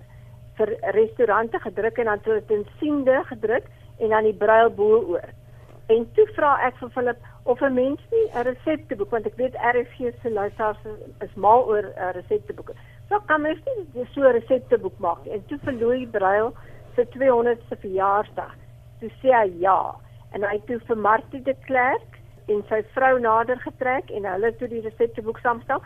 vir 0.58 0.78
restaurante 0.82 1.60
gedruk 1.60 1.98
en 1.98 2.06
dan 2.06 2.18
het 2.18 2.26
hulle 2.26 2.44
in 2.48 2.68
siende 2.80 3.24
gedruk 3.26 3.66
en 4.00 4.10
dan 4.10 4.24
die 4.24 4.34
brail 4.34 4.70
bo-oor. 4.70 5.30
En 5.88 6.08
toe 6.14 6.28
vra 6.36 6.58
ek 6.66 6.78
vir 6.78 6.90
Philip 6.90 7.18
of 7.44 7.62
'n 7.62 7.74
mens 7.74 8.02
nie 8.12 8.28
'n 8.34 8.44
resepteboek 8.44 9.10
want 9.10 9.26
ek 9.26 9.36
weet 9.36 9.56
RFG 9.56 10.14
se 10.22 10.32
luisteraars 10.32 10.78
is 11.22 11.34
mal 11.36 11.66
oor 11.68 11.84
uh, 11.84 12.12
resepteboeke. 12.12 12.74
So 13.10 13.20
kan 13.26 13.42
mens 13.42 13.60
nie 13.66 14.08
so 14.14 14.22
'n 14.22 14.32
resepteboek 14.32 14.98
maak 14.98 15.26
en 15.26 15.46
toe 15.46 15.58
verlooi 15.64 16.08
brail 16.08 16.54
se 16.96 17.06
200ste 17.16 17.80
verjaarsdag. 17.82 18.56
Toe 19.00 19.12
sê 19.22 19.34
hy 19.34 19.48
ja 19.64 19.96
en 20.36 20.44
hy 20.44 20.60
toe 20.68 20.80
vir 20.88 20.98
Martie 20.98 21.42
de 21.44 21.56
Klerk 21.68 22.20
en 22.52 22.62
sy 22.70 22.82
vrou 22.96 23.18
nader 23.20 23.60
getrek 23.64 24.12
en 24.14 24.28
hulle 24.30 24.52
toe 24.60 24.70
die 24.72 24.84
resepteboek 24.86 25.40
saamstel. 25.44 25.82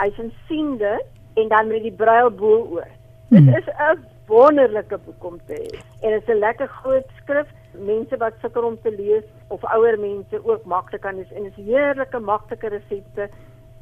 Hy's 0.00 0.18
in 0.22 0.32
siende 0.48 0.98
en 1.36 1.48
dan 1.52 1.72
met 1.72 1.84
die 1.86 1.94
brail 1.94 2.30
bo 2.30 2.60
oor. 2.76 2.92
Dit 3.30 3.42
hmm. 3.42 3.56
is 3.58 3.68
'n 3.68 4.04
wonderlike 4.26 4.98
boek 5.06 5.24
om 5.24 5.38
te 5.46 5.54
hê. 5.54 5.78
En 6.02 6.10
dit 6.10 6.22
is 6.22 6.34
'n 6.34 6.38
lekker 6.38 6.68
groot 6.68 7.08
skrif. 7.22 7.48
Mense 7.72 8.16
wat 8.16 8.34
sukkel 8.40 8.62
om 8.62 8.78
te 8.82 8.90
lees 8.90 9.24
of 9.48 9.64
ouer 9.64 9.98
mense 9.98 10.36
ook 10.44 10.64
maklik 10.64 11.00
kan 11.00 11.16
lees 11.16 11.32
en 11.32 11.42
dit 11.42 11.58
is 11.58 11.64
heerlike 11.64 12.18
maklike 12.18 12.68
resepte. 12.68 13.28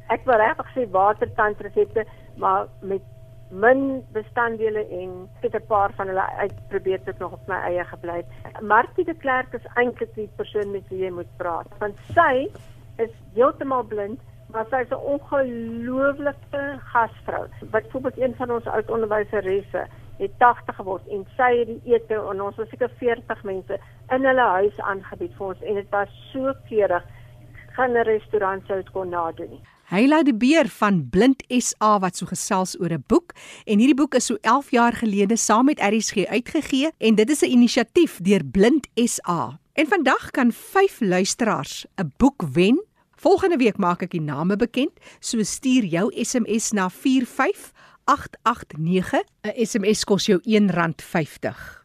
Ek 0.09 0.25
wil 0.25 0.35
regtig 0.35 0.67
sê 0.75 0.89
watertand 0.91 1.61
resepte, 1.61 2.05
maar 2.35 2.67
met 2.81 3.01
min 3.49 4.03
bestanddele 4.11 4.87
en 4.89 5.29
het 5.41 5.55
'n 5.55 5.65
paar 5.67 5.91
van 5.93 6.07
hulle 6.07 6.29
uitprobeer 6.37 7.03
tot 7.03 7.19
nog 7.19 7.31
op 7.31 7.47
my 7.47 7.55
eie 7.55 7.83
gebly. 7.83 8.25
Martie 8.61 9.05
de 9.05 9.13
Klerk 9.13 9.53
is 9.53 9.65
eintlik 9.73 10.15
die 10.15 10.29
persoon 10.35 10.71
met 10.71 10.87
wie 10.89 11.03
jy 11.03 11.09
moet 11.09 11.37
praat. 11.37 11.67
Want 11.79 11.97
sy 12.13 12.49
is 12.97 13.11
heeltemal 13.33 13.83
blind, 13.83 14.19
maar 14.51 14.65
sy 14.69 14.75
is 14.75 14.89
'n 14.89 15.05
ongelooflike 15.13 16.79
gasvrou. 16.79 17.47
Wat 17.71 17.83
byvoorbeeld 17.83 18.17
een 18.17 18.35
van 18.35 18.51
ons 18.51 18.65
oud 18.65 18.89
onderwyseresse 18.89 19.87
het 20.17 20.31
80 20.37 20.75
geword 20.75 21.07
en 21.07 21.25
sy 21.35 21.57
het 21.57 21.67
die 21.67 21.81
ete 21.93 22.13
en 22.13 22.41
ons 22.41 22.55
was 22.55 22.69
seker 22.69 22.89
40 22.89 23.43
mense 23.43 23.79
in 24.09 24.25
hulle 24.25 24.47
huis 24.59 24.79
aangebied 24.79 25.33
vir 25.37 25.47
ons 25.47 25.61
en 25.61 25.73
dit 25.73 25.89
was 25.89 26.09
so 26.31 26.53
keurig. 26.69 27.03
Geen 27.75 28.03
restaurant 28.03 28.65
sou 28.65 28.77
dit 28.77 28.91
kon 28.91 29.09
nadoen. 29.09 29.59
Heila 29.85 30.23
de 30.23 30.33
Beer 30.33 30.65
van 30.65 31.09
Blind 31.09 31.43
SA 31.47 31.99
wat 32.01 32.17
so 32.17 32.25
gesels 32.25 32.73
oor 32.81 32.89
'n 32.89 33.03
boek 33.07 33.37
en 33.69 33.77
hierdie 33.77 33.95
boek 33.95 34.15
is 34.15 34.25
so 34.25 34.37
11 34.41 34.71
jaar 34.71 34.93
gelede 34.93 35.37
saam 35.37 35.65
met 35.65 35.79
RSG 35.79 36.25
uitgegee 36.25 36.91
en 36.97 37.15
dit 37.15 37.29
is 37.29 37.41
'n 37.41 37.51
inisiatief 37.51 38.19
deur 38.21 38.45
Blind 38.45 38.87
SA. 38.95 39.59
En 39.73 39.87
vandag 39.87 40.31
kan 40.31 40.51
5 40.51 40.99
luisteraars 40.99 41.85
'n 41.97 42.13
boek 42.17 42.41
wen. 42.53 42.85
Volgende 43.15 43.57
week 43.57 43.77
maak 43.77 44.01
ek 44.01 44.11
die 44.11 44.21
name 44.21 44.55
bekend, 44.55 44.91
so 45.19 45.43
stuur 45.43 45.85
jou 45.85 46.23
SMS 46.23 46.71
na 46.71 46.89
45889. 46.89 49.23
'n 49.43 49.65
SMS 49.65 50.03
kos 50.03 50.25
jou 50.25 50.39
R1.50. 50.43 51.83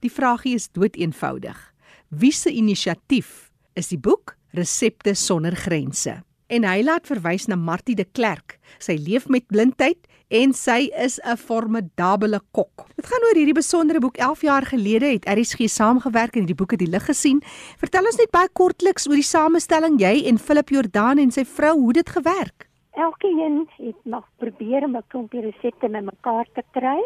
Die 0.00 0.12
vraagie 0.12 0.54
is 0.54 0.68
doeteenvoudig. 0.72 1.72
Wie 2.08 2.32
se 2.32 2.50
inisiatief 2.50 3.50
is 3.72 3.88
die 3.88 3.98
boek 3.98 4.36
Resepte 4.50 5.14
sonder 5.14 5.56
grense? 5.56 6.25
En 6.46 6.62
hy 6.62 6.82
laat 6.86 7.08
verwys 7.10 7.48
na 7.50 7.56
Martie 7.58 7.96
de 7.98 8.04
Klerk. 8.06 8.60
Sy 8.78 8.94
leef 9.02 9.24
met 9.26 9.48
blindheid 9.50 9.98
en 10.30 10.52
sy 10.54 10.90
is 10.94 11.18
'n 11.18 11.36
formidabele 11.36 12.40
kok. 12.52 12.86
Dit 12.94 13.06
gaan 13.06 13.26
oor 13.26 13.34
hierdie 13.34 13.54
besondere 13.54 13.98
boek 13.98 14.16
11 14.16 14.42
jaar 14.42 14.62
gelede 14.62 15.06
het 15.06 15.26
RSG 15.26 15.66
saamgewerk 15.66 16.34
en 16.34 16.46
hierdie 16.46 16.54
boek 16.54 16.70
het 16.70 16.78
die 16.78 16.90
lig 16.90 17.04
gesien. 17.04 17.42
Vertel 17.78 18.06
ons 18.06 18.18
net 18.18 18.30
baie 18.30 18.48
kortliks 18.52 19.08
oor 19.08 19.14
die 19.14 19.22
samestelling 19.22 19.98
jy 19.98 20.26
en 20.26 20.38
Philip 20.38 20.68
Jordan 20.68 21.18
en 21.18 21.30
sy 21.30 21.44
vrou 21.44 21.74
hoe 21.80 21.92
dit 21.92 22.08
gewerk. 22.08 22.68
Elkeen 22.94 23.68
het 23.76 24.04
nog 24.04 24.24
probeer 24.38 24.84
om 24.84 24.96
'n 24.96 25.02
klompie 25.08 25.40
resepte 25.40 25.88
met 25.88 26.04
mekaar 26.04 26.46
te 26.54 26.62
kry. 26.70 27.02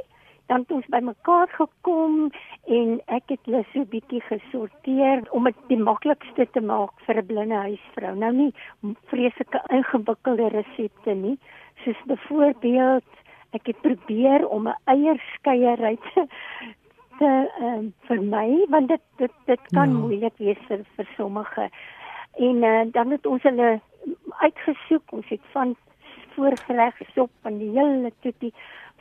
Dan 0.51 0.65
het 0.65 0.73
ons 0.75 0.87
bymekaar 0.91 1.49
gekom 1.55 2.31
en 2.67 2.97
ek 3.07 3.31
het 3.31 3.45
hulle 3.47 3.63
so 3.71 3.87
bietjie 3.93 4.21
gesorteer 4.27 5.23
om 5.31 5.47
dit 5.47 5.61
die 5.71 5.79
maklikste 5.79 6.49
te 6.57 6.61
maak 6.61 6.91
vir 7.07 7.23
'n 7.23 7.27
blinde 7.27 7.61
huisvrou. 7.69 8.15
Nou 8.19 8.33
nie 8.33 8.53
vreeslike 9.13 9.63
ingewikkelde 9.79 10.49
resepte 10.57 11.15
nie, 11.15 11.39
soos 11.85 12.01
byvoorbeeld 12.11 13.07
ek 13.53 13.67
het 13.67 13.81
probeer 13.83 14.47
om 14.49 14.69
'n 14.69 14.79
eierskeiery 14.85 15.97
te 16.15 16.27
te 17.21 17.31
um, 17.61 17.93
vir 18.09 18.21
my 18.33 18.49
want 18.73 18.89
dit 18.89 19.03
dit 19.17 19.33
dit 19.47 19.61
kan 19.77 19.91
Ja. 19.91 19.99
moeilik 20.03 20.37
wees 20.37 20.61
vir 20.69 20.85
vir 20.97 21.09
sommige. 21.17 21.69
En 22.33 22.57
uh, 22.65 22.83
dan 22.93 23.11
het 23.11 23.27
ons 23.27 23.43
hulle 23.43 23.81
uitgesoek. 24.41 25.13
Ons 25.13 25.29
het 25.29 25.41
van 25.53 25.77
voorgereg 26.35 27.01
sop 27.15 27.31
van 27.43 27.59
die 27.59 27.71
hele 27.71 28.13
toetie 28.21 28.55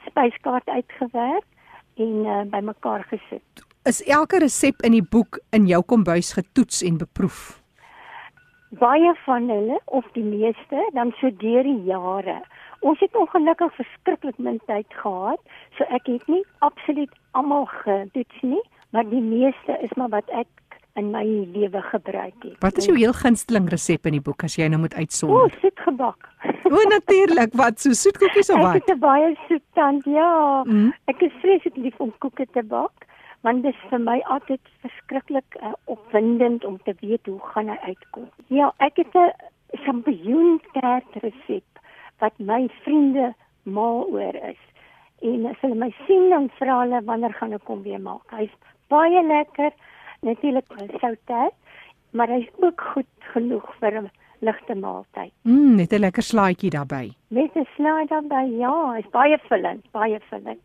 spyskaart 0.08 0.68
uitgewerk 0.68 1.46
en 2.00 2.25
uh, 2.25 2.41
bymekaar 2.51 3.03
gesit. 3.10 3.65
Is 3.84 4.03
elke 4.03 4.39
resep 4.39 4.82
in 4.84 4.91
die 4.91 5.03
boek 5.03 5.39
in 5.56 5.68
jou 5.68 5.82
kombuis 5.84 6.34
getoets 6.38 6.84
en 6.86 7.00
beproef? 7.00 7.60
Baie 8.79 9.13
van 9.25 9.50
hulle 9.50 9.79
of 9.86 10.06
die 10.13 10.24
meeste 10.24 10.84
dan 10.94 11.13
so 11.20 11.32
deur 11.41 11.63
die 11.63 11.79
jare. 11.88 12.39
Ons 12.79 13.00
het 13.00 13.15
ongelukkig 13.15 13.74
verskriklik 13.75 14.38
min 14.38 14.60
tyd 14.70 14.88
gehad, 15.01 15.39
so 15.77 15.88
ek 15.89 16.08
het 16.08 16.27
nie 16.27 16.44
absoluut 16.63 17.12
almal 17.32 17.65
getoets 17.82 18.44
nie, 18.46 18.62
maar 18.96 19.10
die 19.10 19.24
meeste 19.24 19.75
is 19.84 19.96
maar 19.98 20.13
wat 20.13 20.29
ek 20.29 20.48
in 21.00 21.12
my 21.12 21.24
lewe 21.53 21.82
gebruik 21.82 22.36
het. 22.44 22.56
Wat 22.63 22.77
is 22.77 22.86
jou 22.89 22.98
heel 22.98 23.13
gunsteling 23.13 23.70
resep 23.72 24.06
in 24.06 24.18
die 24.18 24.22
boek 24.22 24.44
as 24.44 24.56
jy 24.60 24.68
nou 24.68 24.79
moet 24.84 24.94
O, 24.94 24.98
uitsonder? 24.98 25.53
soet 25.62 25.79
gebak. 25.88 26.29
O, 26.70 26.82
natuurlik, 26.89 27.53
wat 27.53 27.79
so 27.79 27.91
soetkoekies 27.98 28.50
of 28.53 28.58
Ek 28.58 28.63
wat? 28.63 28.74
het 28.74 28.89
'n 28.96 29.00
baie 29.00 29.36
soet 29.48 29.63
tand, 29.74 30.03
ja. 30.06 30.63
Mm. 30.65 30.94
Ek 31.08 31.22
is 31.22 31.32
vreeslik 31.41 31.75
lief 31.77 32.00
om 32.00 32.12
koeke 32.20 32.46
te 32.53 32.63
bak, 32.63 32.91
want 33.41 33.63
dit 33.63 33.74
is 33.74 33.89
vir 33.89 34.00
my 34.00 34.20
altyd 34.27 34.60
verskriklik 34.82 35.56
uh, 35.63 35.74
opwindend 35.86 36.65
om 36.65 36.77
te 36.84 36.94
weet 37.01 37.25
hoe 37.25 37.39
gaan 37.53 37.70
hy 37.70 37.77
uitkom. 37.94 38.27
Ja, 38.48 38.74
ek 38.79 38.98
het 38.98 39.15
'n 39.15 39.32
champignontert 39.86 41.15
resep 41.24 41.63
wat 42.20 42.34
my 42.39 42.68
vriende 42.84 43.34
mal 43.63 44.06
oor 44.12 44.36
is. 44.50 44.60
En 45.22 45.46
as 45.46 45.60
hulle 45.62 45.75
my 45.75 45.91
sien 46.08 46.29
dan 46.29 46.50
vra 46.60 46.82
hulle 46.84 47.01
wanneer 47.08 47.34
gaan 47.39 47.53
ek 47.53 47.68
hom 47.68 47.82
weer 47.84 48.00
maak. 48.00 48.24
Hy's 48.32 48.51
baie 48.91 49.22
lekker, 49.27 49.72
natuurlik 50.22 50.66
souter, 51.02 51.52
maar 52.12 52.28
hy's 52.28 52.50
ook 52.60 52.82
goed 52.94 53.30
genoeg 53.34 53.76
vir 53.80 54.02
'n 54.02 54.12
ligte 54.40 54.76
maaltyd. 54.76 55.32
Mm, 55.44 55.76
net 55.76 55.94
'n 55.94 56.00
lekker 56.00 56.24
slaaitjie 56.24 56.70
daarbey. 56.70 57.12
Met 57.28 57.56
'n 57.56 57.68
slaai 57.76 58.06
daarbey, 58.06 58.50
ja, 58.58 58.98
is 58.98 59.10
baie 59.12 59.38
vullend, 59.50 59.92
baie 59.92 60.20
vullend. 60.30 60.62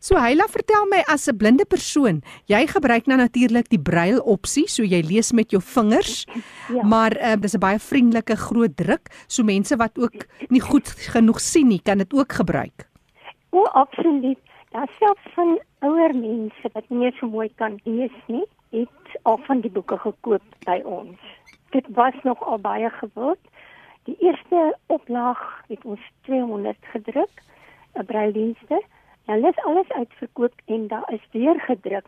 So 0.00 0.16
Heila, 0.16 0.46
vertel 0.48 0.86
my 0.90 1.02
as 1.08 1.28
'n 1.28 1.36
blinde 1.36 1.64
persoon, 1.64 2.22
jy 2.46 2.66
gebruik 2.66 3.06
nou 3.06 3.16
natuurlik 3.16 3.68
die 3.68 3.80
brail 3.80 4.20
opsie, 4.20 4.68
so 4.68 4.82
jy 4.82 5.00
lees 5.02 5.32
met 5.32 5.50
jou 5.50 5.60
vingers. 5.62 6.24
Ja. 6.70 6.84
Maar 6.86 7.16
uh, 7.16 7.34
dis 7.40 7.54
'n 7.54 7.58
baie 7.58 7.78
vriendelike 7.78 8.36
groot 8.36 8.76
druk, 8.76 9.10
so 9.26 9.42
mense 9.42 9.76
wat 9.76 9.98
ook 9.98 10.26
nie 10.48 10.60
goed 10.60 10.88
genoeg 10.88 11.40
sien 11.40 11.68
nie, 11.68 11.80
kan 11.82 11.98
dit 11.98 12.12
ook 12.12 12.32
gebruik. 12.32 12.86
O, 13.50 13.64
absoluut. 13.64 14.38
Daar 14.70 14.88
selfs 14.98 15.34
van 15.34 15.58
ouer 15.80 16.14
mense 16.14 16.70
wat 16.72 16.84
nie 16.88 17.12
so 17.18 17.26
mooi 17.26 17.50
kan 17.56 17.80
lees 17.84 18.14
nie, 18.26 18.46
het 18.70 19.18
al 19.22 19.36
van 19.36 19.60
die 19.60 19.70
boeke 19.70 19.98
gekoop 19.98 20.42
by 20.64 20.80
ons. 20.84 21.18
Dit 21.70 21.86
was 21.88 22.14
nog 22.22 22.42
al 22.42 22.58
baie 22.58 22.90
gewild. 22.90 23.38
Die 24.04 24.16
eerste 24.18 24.76
oplaag 24.86 25.62
het 25.68 25.84
ons 25.84 26.00
200 26.20 26.76
gedruk, 26.80 27.42
'n 27.94 28.04
braildienste. 28.04 28.82
Nou 29.26 29.48
is 29.48 29.64
alles 29.64 29.88
uitverkoop 29.88 30.52
en 30.64 30.86
daar 30.86 31.12
is 31.12 31.26
weer 31.30 31.60
gedruk. 31.60 32.06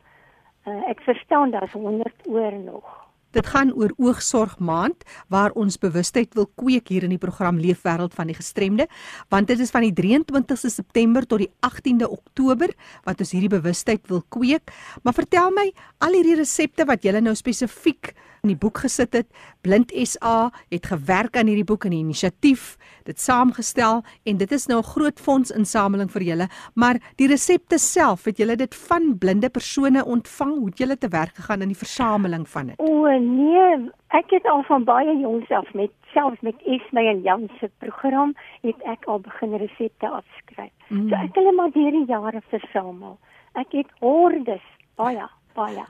Uh, 0.66 0.88
ek 0.88 1.00
verstaan 1.00 1.50
daar's 1.50 1.72
100 1.72 2.14
oor 2.28 2.52
nog. 2.52 3.01
Dit 3.32 3.48
gaan 3.52 3.72
oor 3.72 3.92
oogsorg 3.96 4.58
maand 4.58 5.04
waar 5.32 5.54
ons 5.58 5.78
bewustheid 5.80 6.34
wil 6.36 6.48
kweek 6.60 6.92
hier 6.92 7.06
in 7.06 7.14
die 7.14 7.20
program 7.20 7.60
Leefwêreld 7.60 8.14
van 8.14 8.28
die 8.28 8.36
gestremde, 8.36 8.88
want 9.32 9.48
dit 9.48 9.60
is 9.60 9.72
van 9.72 9.86
die 9.86 9.94
23ste 9.96 10.72
September 10.72 11.26
tot 11.26 11.44
die 11.44 11.50
18de 11.66 12.08
Oktober 12.08 12.72
wat 13.06 13.20
ons 13.24 13.32
hierdie 13.32 13.52
bewustheid 13.52 14.04
wil 14.12 14.24
kweek. 14.28 14.72
Maar 15.02 15.16
vertel 15.16 15.50
my, 15.56 15.70
al 16.04 16.18
hierdie 16.18 16.36
resepte 16.42 16.86
wat 16.88 17.04
julle 17.04 17.24
nou 17.24 17.34
spesifiek 17.38 18.12
in 18.42 18.50
die 18.50 18.58
boek 18.58 18.80
gesit 18.82 19.12
het, 19.14 19.28
Blind 19.62 19.92
SA 20.02 20.50
het 20.72 20.88
gewerk 20.90 21.36
aan 21.38 21.46
hierdie 21.46 21.66
boek 21.66 21.84
en 21.86 21.92
die 21.94 22.00
inisiatief, 22.02 22.72
dit 23.06 23.20
saamgestel 23.22 24.00
en 24.26 24.40
dit 24.40 24.54
is 24.56 24.66
nou 24.66 24.80
'n 24.80 24.90
groot 24.94 25.20
fondsinsameling 25.20 26.10
vir 26.10 26.22
julle, 26.22 26.46
maar 26.74 26.98
die 27.18 27.28
resepte 27.28 27.78
self, 27.78 28.24
het 28.24 28.38
julle 28.38 28.56
dit 28.56 28.74
van 28.74 29.18
blinde 29.18 29.48
persone 29.48 30.04
ontvang? 30.04 30.58
Hoe 30.58 30.66
het 30.66 30.78
julle 30.78 30.98
te 30.98 31.08
werk 31.08 31.36
gegaan 31.36 31.62
in 31.62 31.68
die 31.68 31.82
versameling 31.84 32.48
van 32.48 32.66
dit? 32.66 32.78
O 32.78 33.06
nee, 33.18 33.90
ek 34.10 34.30
het 34.30 34.44
al 34.46 34.62
van 34.62 34.84
baie 34.84 35.18
jongs 35.20 35.50
af 35.50 35.74
met 35.74 35.90
selfs 36.12 36.40
met 36.40 36.54
Esme 36.66 37.00
en 37.00 37.22
Jan 37.22 37.48
se 37.60 37.70
program 37.78 38.34
het 38.62 38.82
ek 38.82 39.04
al 39.04 39.20
begin 39.20 39.56
resepte 39.56 40.08
afskryf. 40.08 40.72
Mm. 40.88 41.08
So 41.08 41.14
ek 41.14 41.22
het 41.22 41.34
hulle 41.34 41.52
maar 41.52 41.70
deur 41.70 41.90
die 41.90 42.06
jare 42.06 42.42
versamel. 42.48 43.18
Ek 43.54 43.70
het 43.70 43.86
hordes, 44.00 44.66
baie, 44.96 45.28
baie. 45.54 45.86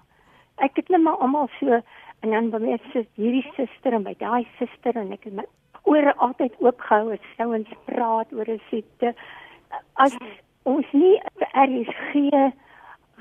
Ek 0.57 0.77
het 0.77 0.87
hulle 0.89 1.03
maar 1.03 1.17
almal 1.17 1.49
so 1.59 1.81
en 2.23 2.31
dan 2.31 2.51
by 2.51 2.61
my 2.63 2.79
sit 2.93 3.09
hierdie 3.19 3.45
suster 3.57 3.95
en 3.97 4.07
by 4.07 4.15
daai 4.21 4.47
suster 4.59 4.97
en 4.99 5.13
ek 5.15 5.27
het 5.29 5.37
my 5.39 5.47
ore 5.91 6.15
altyd 6.27 6.55
oopgehou 6.63 7.15
as 7.17 7.31
ouens 7.43 7.71
praat 7.89 8.31
oor 8.33 8.47
resepte. 8.47 9.15
As 9.99 10.15
ons 10.69 10.87
nie 10.95 11.17
RSG 11.53 12.31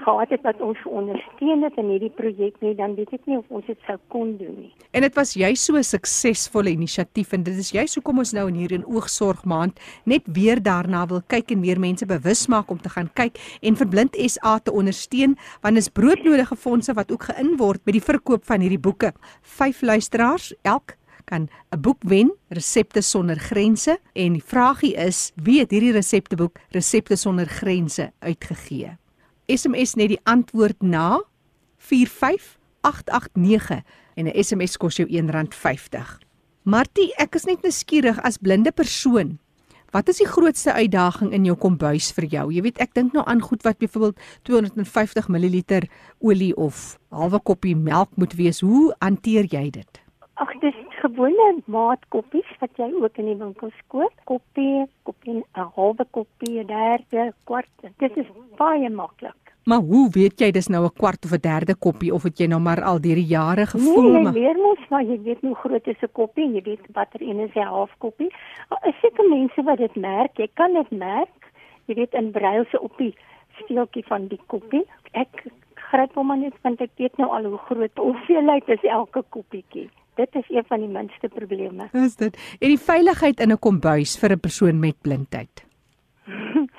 gehad 0.02 0.30
het 0.30 0.42
wat 0.42 0.62
ons 0.62 0.80
ondersteun 0.90 1.64
het 1.64 1.78
in 1.78 1.90
hierdie 1.94 2.12
projek 2.16 2.58
nie, 2.64 2.74
dan 2.76 2.96
weet 2.98 3.14
ek 3.14 3.26
nie 3.30 3.38
of 3.38 3.46
ons 3.54 3.66
dit 3.70 3.78
sou 3.88 3.98
kon 4.14 4.34
doen 4.40 4.56
nie. 4.64 4.72
En 4.98 5.06
dit 5.06 5.16
was 5.16 5.34
jy 5.38 5.54
so 5.56 5.78
'n 5.78 5.84
suksesvolle 5.84 6.70
inisiatief 6.70 7.34
en 7.34 7.44
dit 7.44 7.58
is 7.58 7.72
juist 7.72 7.96
hoekom 7.96 8.18
ons 8.20 8.34
nou 8.34 8.48
in 8.48 8.56
hierdie 8.56 8.86
oogsorg 8.86 9.46
maand 9.46 9.80
net 10.06 10.24
weer 10.26 10.62
daarna 10.62 11.06
wil 11.08 11.22
kyk 11.28 11.52
en 11.52 11.60
meer 11.60 11.80
mense 11.80 12.06
bewus 12.06 12.48
maak 12.48 12.72
om 12.72 12.82
te 12.82 12.90
gaan 12.90 13.10
kyk 13.14 13.38
en 13.62 13.76
vir 13.76 13.88
Blind 13.88 14.16
SA 14.16 14.60
te 14.60 14.72
ondersteun 14.72 15.38
want 15.62 15.78
is 15.78 15.90
broodnodige 15.90 16.56
fondse 16.56 16.94
wat 16.94 17.12
ook 17.12 17.24
geïn 17.24 17.58
word 17.58 17.86
met 17.86 17.94
die 17.94 18.08
verkoop 18.12 18.46
van 18.46 18.62
hierdie 18.62 18.80
boeke. 18.80 19.14
Vyf 19.42 19.82
luisteraars 19.82 20.54
elk 20.64 20.98
kan 21.26 21.50
'n 21.72 21.82
boek 21.82 22.02
wen, 22.04 22.34
Resepte 22.50 23.02
sonder 23.02 23.40
grense 23.40 24.00
en 24.14 24.34
die 24.34 24.44
vragie 24.44 24.96
is, 24.96 25.32
wie 25.36 25.60
het 25.60 25.72
hierdie 25.72 25.92
resepteboek 25.92 26.60
Resepte 26.72 27.16
sonder 27.16 27.46
grense 27.46 28.12
uitgegee? 28.20 29.01
SMS 29.52 29.98
net 30.00 30.08
die 30.14 30.22
antwoord 30.24 30.80
na 30.82 31.20
45889 31.78 33.82
en 34.16 34.28
'n 34.28 34.44
SMS 34.44 34.78
kos 34.78 34.96
jou 34.98 35.08
R1.50. 35.08 36.20
Martie, 36.64 37.14
ek 37.18 37.36
is 37.36 37.46
net 37.46 37.62
nuuskierig 37.62 38.22
as 38.22 38.38
blinde 38.38 38.72
persoon. 38.72 39.40
Wat 39.92 40.08
is 40.08 40.18
die 40.18 40.28
grootste 40.28 40.74
uitdaging 40.74 41.34
in 41.36 41.46
jou 41.46 41.58
kombuis 41.60 42.14
vir 42.16 42.26
jou? 42.26 42.54
Jy 42.54 42.62
weet, 42.62 42.80
ek 42.80 42.94
dink 42.94 43.14
nou 43.14 43.26
aan 43.28 43.42
goed 43.42 43.64
wat 43.64 43.78
byvoorbeeld 43.78 44.20
250 44.48 45.28
ml 45.28 45.64
olie 46.20 46.56
of 46.56 46.98
halwe 47.10 47.40
koppie 47.40 47.76
melk 47.76 48.10
moet 48.16 48.34
wees. 48.34 48.62
Hoe 48.62 48.96
hanteer 49.00 49.46
jy 49.52 49.70
dit? 49.70 50.02
Ag, 50.39 50.54
dis 50.60 50.76
gewone 51.02 51.48
maatkoppies 51.65 52.48
wat 52.60 52.78
jy 52.80 52.88
ook 52.94 53.17
in 53.17 53.26
die 53.26 53.36
winkels 53.36 53.76
koop. 53.88 54.13
Koppie, 54.24 54.88
koppie, 55.04 55.44
'n 55.44 55.67
halwe 55.76 56.06
koppie, 56.12 56.60
'n 56.60 56.67
derde, 56.67 57.34
kwart. 57.44 57.70
Dit 57.98 58.17
is 58.17 58.28
baie 58.58 58.89
maklik. 58.89 59.41
Maar 59.63 59.80
hoe 59.86 60.10
weet 60.10 60.39
jy 60.41 60.52
dis 60.52 60.67
nou 60.67 60.86
'n 60.86 60.98
kwart 60.98 61.26
of 61.26 61.34
'n 61.34 61.41
derde 61.41 61.76
koppie 61.76 62.13
of 62.13 62.24
het 62.24 62.39
jy 62.39 62.48
nou 62.48 62.60
maar 62.60 62.82
al 62.84 63.02
deur 63.02 63.15
die 63.15 63.34
jare 63.38 63.65
gevoel 63.65 64.12
Nee, 64.12 64.24
jy 64.24 64.32
leer 64.32 64.58
mos 64.58 64.89
maar 64.89 65.04
jy 65.04 65.22
weet 65.22 65.41
hoe 65.41 65.56
groot 65.56 65.88
is 65.88 66.02
'n 66.02 66.12
koppie, 66.12 66.54
jy 66.54 66.62
weet 66.62 66.86
watter 66.94 67.22
een 67.22 67.39
is 67.39 67.54
'n 67.56 67.67
half 67.67 67.91
koppie. 67.98 68.32
Daar 68.70 68.88
is 68.88 69.00
seker 69.02 69.30
mense 69.30 69.63
wat 69.63 69.78
dit 69.78 69.96
merk. 69.96 70.38
Jy 70.38 70.50
kan 70.54 70.74
dit 70.74 70.91
merk. 70.91 71.52
Jy 71.86 71.96
weet 71.96 72.13
in 72.13 72.32
Braille 72.32 72.82
op 72.82 72.98
die 72.98 73.15
steeltjie 73.60 74.06
van 74.06 74.28
die 74.28 74.39
koppie. 74.48 74.86
Ek 75.12 75.46
gryp 75.76 76.13
hom 76.15 76.28
maar 76.28 76.38
net 76.38 76.54
want 76.62 76.82
ek 76.82 76.91
weet 76.98 77.17
nou 77.17 77.30
al 77.30 77.44
hoe 77.44 77.58
groot 77.58 77.96
hoeveelheid 77.96 78.70
is 78.70 78.84
elke 78.84 79.24
koppietjie. 79.30 79.89
Dit 80.15 80.36
is 80.36 80.50
een 80.50 80.63
van 80.67 80.80
die 80.80 80.88
minste 80.89 81.28
probleme. 81.30 81.89
is 81.93 82.15
dit? 82.15 82.36
En 82.60 82.67
die 82.67 82.80
veiligheid 82.80 83.39
in 83.39 83.52
'n 83.52 83.60
kombuis 83.60 84.17
vir 84.19 84.32
'n 84.32 84.39
persoon 84.39 84.80
met 84.80 84.95
blindheid. 85.02 85.65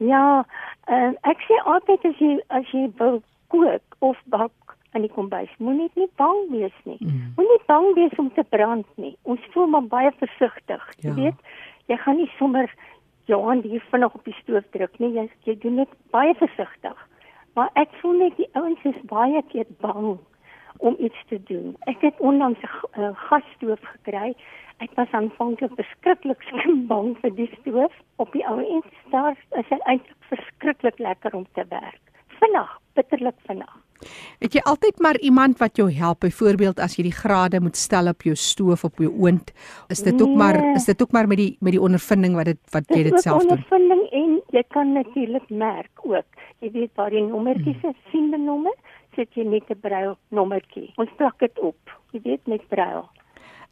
Ja, 0.00 0.44
uh, 0.88 1.12
ek 1.28 1.42
sê 1.44 1.58
altyd 1.68 2.04
as 2.08 2.16
jy 2.18 2.38
as 2.48 2.70
jy 2.72 2.86
wil 2.96 3.22
kook 3.52 3.96
of 3.98 4.16
bak 4.32 4.52
in 4.96 5.02
die 5.02 5.12
kombuis, 5.12 5.50
moenie 5.58 5.90
nie 5.94 6.08
bang 6.16 6.38
wees 6.50 6.78
nie. 6.84 6.96
Mm. 7.00 7.34
Moenie 7.36 7.60
bang 7.68 7.94
wees 7.94 8.16
om 8.18 8.30
te 8.34 8.42
brand 8.48 8.86
nie. 8.96 9.12
Ons 9.22 9.40
voel 9.52 9.66
maar 9.66 9.84
baie 9.92 10.10
versigtig, 10.18 10.82
jy 10.98 11.08
Ja. 11.08 11.14
weet. 11.14 11.34
Jy 11.86 11.96
gaan 11.96 12.16
nie 12.16 12.30
sommer 12.38 12.72
jou 13.26 13.42
hand 13.44 13.64
hier 13.64 13.84
vinnig 13.90 14.14
op 14.14 14.24
die 14.24 14.34
stoof 14.42 14.64
druk 14.72 14.98
nie. 14.98 15.12
Jy 15.12 15.28
jy 15.44 15.58
doen 15.58 15.76
dit 15.76 15.88
baie 16.10 16.34
versigtig. 16.34 16.96
Maar 17.54 17.70
ek 17.74 17.88
voel 18.00 18.18
net 18.18 18.36
die 18.36 18.48
ouens 18.54 18.78
is 18.84 18.96
baie 19.04 19.42
keer 19.52 19.66
bang 19.80 20.18
om 20.80 20.96
iets 20.98 21.20
te 21.28 21.40
doen. 21.44 21.76
Ek 21.92 22.00
het 22.00 22.14
onlangs 22.18 22.58
'n 22.62 23.00
uh, 23.00 23.10
gasstoof 23.14 23.80
gekry. 23.92 24.34
Ek 24.80 24.90
was 24.94 25.12
aanvanklik 25.12 25.72
verskriklik 25.76 26.40
bang 26.92 27.16
vir 27.20 27.34
die 27.34 27.50
stoof. 27.60 27.92
Op 28.16 28.32
die 28.32 28.46
ou 28.48 28.58
end 28.60 28.84
daar 29.10 29.36
is 29.60 29.68
dit 29.68 29.82
eintlik 29.84 30.22
verskriklik 30.32 30.98
lekker 30.98 31.34
om 31.34 31.46
te 31.52 31.64
werk. 31.68 32.04
Vinnig, 32.40 32.78
bitterlik 32.94 33.36
vinnig. 33.46 33.76
Het 34.40 34.56
jy 34.56 34.60
altyd 34.64 35.00
maar 35.04 35.18
iemand 35.20 35.58
wat 35.60 35.76
jou 35.76 35.90
help? 35.92 36.22
Byvoorbeeld 36.24 36.80
as 36.80 36.96
jy 36.96 37.04
die 37.10 37.16
grade 37.16 37.60
moet 37.60 37.76
stel 37.76 38.08
op 38.08 38.24
jou 38.24 38.34
stoof 38.34 38.84
op 38.88 39.02
jou 39.02 39.10
oond, 39.12 39.52
is 39.92 40.00
dit 40.02 40.14
nee. 40.14 40.22
ook 40.24 40.36
maar 40.36 40.60
nee. 40.60 40.74
is 40.74 40.84
dit 40.88 41.02
ook 41.02 41.12
maar 41.12 41.28
met 41.28 41.36
die 41.36 41.56
met 41.60 41.76
die 41.76 41.80
ondervinding 41.80 42.34
wat 42.34 42.44
dit 42.44 42.60
wat 42.72 42.88
jy 42.88 43.02
dit 43.10 43.20
self 43.20 43.42
doen? 43.42 43.50
Ondervinding 43.50 44.06
en 44.22 44.38
jy 44.56 44.64
kan 44.68 44.92
natuurlik 44.92 45.50
merk 45.50 46.04
ook. 46.04 46.40
Jy 46.60 46.70
weet 46.72 46.90
waar 46.94 47.12
die 47.12 47.24
nommertjies 47.24 47.80
hmm. 47.80 47.92
is, 47.92 48.10
sien 48.12 48.30
die 48.32 48.40
nommer, 48.40 48.74
sit 49.16 49.28
jy 49.34 49.44
net 49.44 49.70
'n 49.70 49.80
brail 49.80 50.16
nommertjie. 50.30 50.92
Ons 50.96 51.10
plak 51.16 51.38
dit 51.38 51.58
op. 51.58 51.78
Jy 52.12 52.20
weet 52.22 52.46
met 52.46 52.68
brail. 52.68 53.08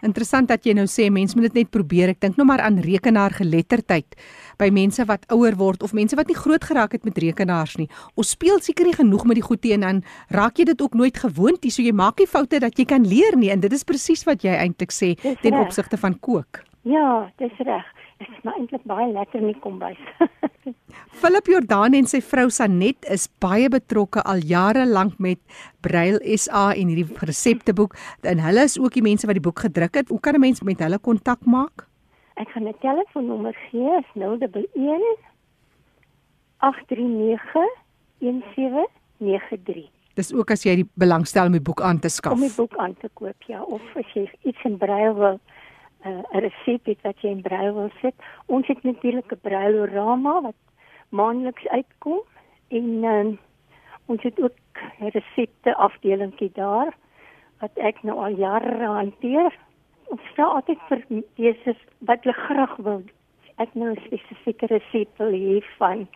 Interessant 0.06 0.46
dat 0.46 0.62
jy 0.62 0.76
nou 0.78 0.86
sê 0.86 1.08
mense 1.10 1.34
moet 1.34 1.48
dit 1.48 1.64
net 1.64 1.70
probeer. 1.74 2.12
Ek 2.12 2.20
dink 2.20 2.36
nou 2.38 2.46
maar 2.46 2.60
aan 2.62 2.78
rekenaar 2.78 3.34
geletterdheid 3.34 4.14
by 4.58 4.68
mense 4.70 5.02
wat 5.08 5.26
ouer 5.34 5.56
word 5.58 5.82
of 5.82 5.92
mense 5.92 6.14
wat 6.18 6.30
nie 6.30 6.38
groot 6.38 6.62
geraak 6.62 6.94
het 6.94 7.04
met 7.04 7.18
rekenaars 7.18 7.76
nie. 7.80 7.88
Ons 8.14 8.30
speel 8.36 8.62
seker 8.62 8.86
nie 8.86 8.94
genoeg 8.94 9.26
met 9.26 9.40
die 9.40 9.42
goed 9.42 9.62
teen 9.62 9.82
dan 9.82 10.04
raak 10.30 10.58
jy 10.58 10.68
dit 10.70 10.82
ook 10.82 10.94
nooit 10.94 11.18
gewoond 11.18 11.62
nie. 11.62 11.74
So 11.74 11.82
jy 11.82 11.92
maak 11.92 12.22
nie 12.22 12.30
foute 12.30 12.60
dat 12.62 12.78
jy 12.78 12.86
kan 12.86 13.06
leer 13.06 13.36
nie 13.36 13.50
en 13.50 13.60
dit 13.60 13.72
is 13.72 13.84
presies 13.84 14.22
wat 14.28 14.46
jy 14.46 14.54
eintlik 14.54 14.94
sê 14.94 15.16
ten 15.42 15.58
opsigte 15.58 15.98
van 15.98 16.14
kook. 16.20 16.62
Ja, 16.86 17.30
dis 17.42 17.58
reg. 17.58 17.86
Dit 18.18 18.28
is 18.28 18.42
maar 18.42 18.56
eintlik 18.58 18.84
baie 18.90 19.12
lekker 19.12 19.40
in 19.40 19.52
die 19.52 19.60
kombuis. 19.62 19.98
Philip 21.20 21.46
Jordan 21.46 21.94
en 21.94 22.06
sy 22.10 22.20
vrou 22.22 22.48
Sanet 22.50 23.06
is 23.14 23.28
baie 23.42 23.68
betrokke 23.70 24.22
al 24.26 24.42
jare 24.46 24.86
lank 24.86 25.18
met 25.22 25.38
Braille 25.86 26.38
SA 26.38 26.72
en 26.74 26.90
hierdie 26.90 27.06
resepteboek. 27.30 27.94
En 28.26 28.42
hulle 28.42 28.66
is 28.66 28.78
ook 28.78 28.98
die 28.98 29.04
mense 29.06 29.26
wat 29.26 29.38
die 29.38 29.44
boek 29.44 29.62
gedruk 29.66 29.94
het. 30.00 30.10
Hoe 30.10 30.20
kan 30.20 30.34
'n 30.34 30.40
mens 30.40 30.62
met 30.62 30.80
hulle 30.82 30.98
kontak 30.98 31.46
maak? 31.46 31.86
Ek 32.36 32.48
gaan 32.48 32.68
'n 32.68 32.74
telefoonnommer 32.80 33.54
gee, 33.70 33.98
is 33.98 34.10
011 34.14 35.18
839 36.58 37.68
1793. 38.18 39.90
Dis 40.14 40.32
ook 40.34 40.50
as 40.50 40.64
jy 40.66 40.74
die 40.80 40.88
belangstel 40.98 41.46
om 41.46 41.52
die 41.52 41.62
boek 41.62 41.80
aan 41.86 41.98
te 42.02 42.08
skaf. 42.08 42.32
Om 42.32 42.40
die 42.40 42.54
boek 42.56 42.76
aan 42.76 42.96
te 42.98 43.08
koop, 43.14 43.42
ja, 43.46 43.62
of 43.62 43.82
as 43.94 44.12
jy 44.14 44.30
iets 44.42 44.64
in 44.64 44.76
Braille 44.76 45.14
wil 45.14 45.40
uh, 46.06 46.22
'n 46.32 46.40
resep 46.46 46.86
het 46.86 47.00
wat 47.02 47.20
jy 47.20 47.30
in 47.30 47.42
braille 47.42 47.72
wil 47.72 47.90
sit. 48.00 48.14
Ons 48.46 48.66
het 48.66 48.82
natuurlik 48.82 49.32
'n 49.32 49.40
brailleorama 49.42 50.40
wat 50.40 50.60
maandeliks 51.08 51.66
uitkom 51.68 52.20
en 52.68 52.88
uh, 53.04 53.26
ons 54.06 54.22
het 54.22 54.40
ook 54.42 54.58
'n 55.00 55.10
resepte 55.18 55.76
afdelingkie 55.76 56.50
daar 56.54 56.96
wat 57.58 57.74
ek 57.74 58.02
nou 58.02 58.18
al 58.18 58.36
jare 58.36 58.86
hanteer. 58.86 59.52
Ons 60.04 60.20
vra 60.34 60.44
altyd 60.44 60.78
vir 60.88 61.22
lesers 61.34 61.82
wat 61.98 62.22
hulle 62.22 62.34
graag 62.34 62.76
wil. 62.76 63.02
Ek 63.56 63.74
nou 63.74 63.90
'n 63.90 64.04
spesifieke 64.04 64.66
resep 64.66 65.08
wil 65.18 65.32
hê 65.32 65.64
van 65.76 66.08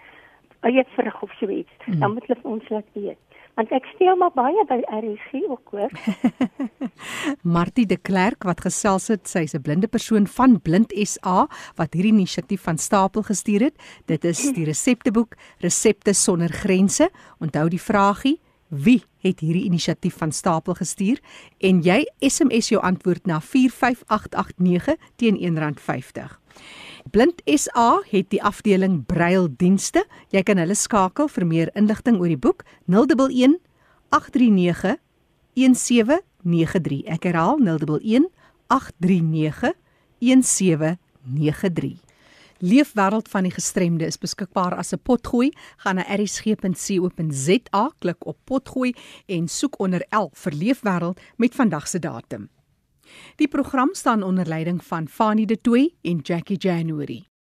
eie 0.61 0.85
vrug 0.85 1.23
of 1.23 1.33
so 1.33 1.49
iets. 1.49 1.73
Mm. 1.87 1.99
Dan 1.99 2.13
moet 2.13 2.27
hulle 2.27 2.43
ons 2.43 2.69
laat 2.69 2.87
weet 2.93 3.32
want 3.55 3.73
ek 3.77 3.87
steel 3.95 4.17
maar 4.17 4.33
baie 4.35 4.65
by 4.69 4.81
RSG 4.89 5.43
ook 5.53 5.75
hoor. 5.75 5.93
Martie 7.57 7.87
de 7.87 7.97
Klerk 7.97 8.47
wat 8.49 8.63
gesels 8.65 9.09
het, 9.13 9.29
sy's 9.29 9.55
'n 9.55 9.63
blinde 9.63 9.89
persoon 9.89 10.27
van 10.27 10.61
Blind 10.61 10.93
SA 10.97 11.49
wat 11.77 11.95
hierdie 11.95 12.13
inisiatief 12.13 12.63
van 12.63 12.79
stapel 12.79 13.23
gestuur 13.23 13.61
het. 13.61 13.77
Dit 14.07 14.25
is 14.25 14.53
die 14.53 14.65
resepteboek 14.73 15.37
Resepte 15.61 16.13
sonder 16.13 16.49
grense. 16.49 17.11
Onthou 17.41 17.69
die 17.69 17.83
vragie 17.83 18.41
Wie 18.73 19.03
het 19.23 19.41
hierdie 19.41 19.65
inisiatief 19.69 20.19
van 20.21 20.33
stapel 20.33 20.75
gestuur 20.79 21.21
en 21.59 21.83
jy 21.83 22.03
SMS 22.21 22.73
jou 22.73 22.83
antwoord 22.83 23.27
na 23.27 23.41
45889 23.41 24.99
teen 25.17 25.39
R1.50. 25.39 26.39
Blind 27.11 27.43
SA 27.47 28.03
het 28.11 28.31
die 28.31 28.43
afdeling 28.43 29.03
Braille-dienste. 29.07 30.05
Jy 30.31 30.43
kan 30.47 30.61
hulle 30.63 30.77
skakel 30.79 31.29
vir 31.29 31.47
meer 31.47 31.73
inligting 31.79 32.21
oor 32.21 32.31
die 32.31 32.39
boek 32.39 32.63
011 32.87 33.59
839 34.13 34.97
1793. 35.59 37.03
Ek 37.11 37.27
herhaal 37.29 37.59
011 37.59 38.31
839 38.69 39.75
1793. 40.23 42.12
Leefwêreld 42.63 43.29
van 43.29 43.43
die 43.43 43.51
gestremde 43.51 44.07
is 44.07 44.21
beskikbaar 44.23 44.77
as 44.79 44.93
'n 44.93 45.03
potgooi. 45.03 45.51
Gaan 45.77 45.95
na 45.95 46.07
erisg.co.za, 46.07 47.91
klik 47.99 48.27
op 48.27 48.39
potgooi 48.45 48.95
en 49.27 49.49
soek 49.49 49.79
onder 49.79 50.07
L 50.11 50.31
vir 50.33 50.53
Leefwêreld 50.53 51.21
met 51.37 51.55
vandag 51.55 51.89
se 51.89 51.99
datum. 51.99 52.49
Die 53.37 53.49
program 53.49 53.89
staan 53.93 54.23
onder 54.23 54.47
leiding 54.47 54.85
van 54.85 55.09
Fanie 55.09 55.47
De 55.47 55.61
Tooy 55.61 55.95
en 56.03 56.19
Jackie 56.19 56.59
January. 56.59 57.32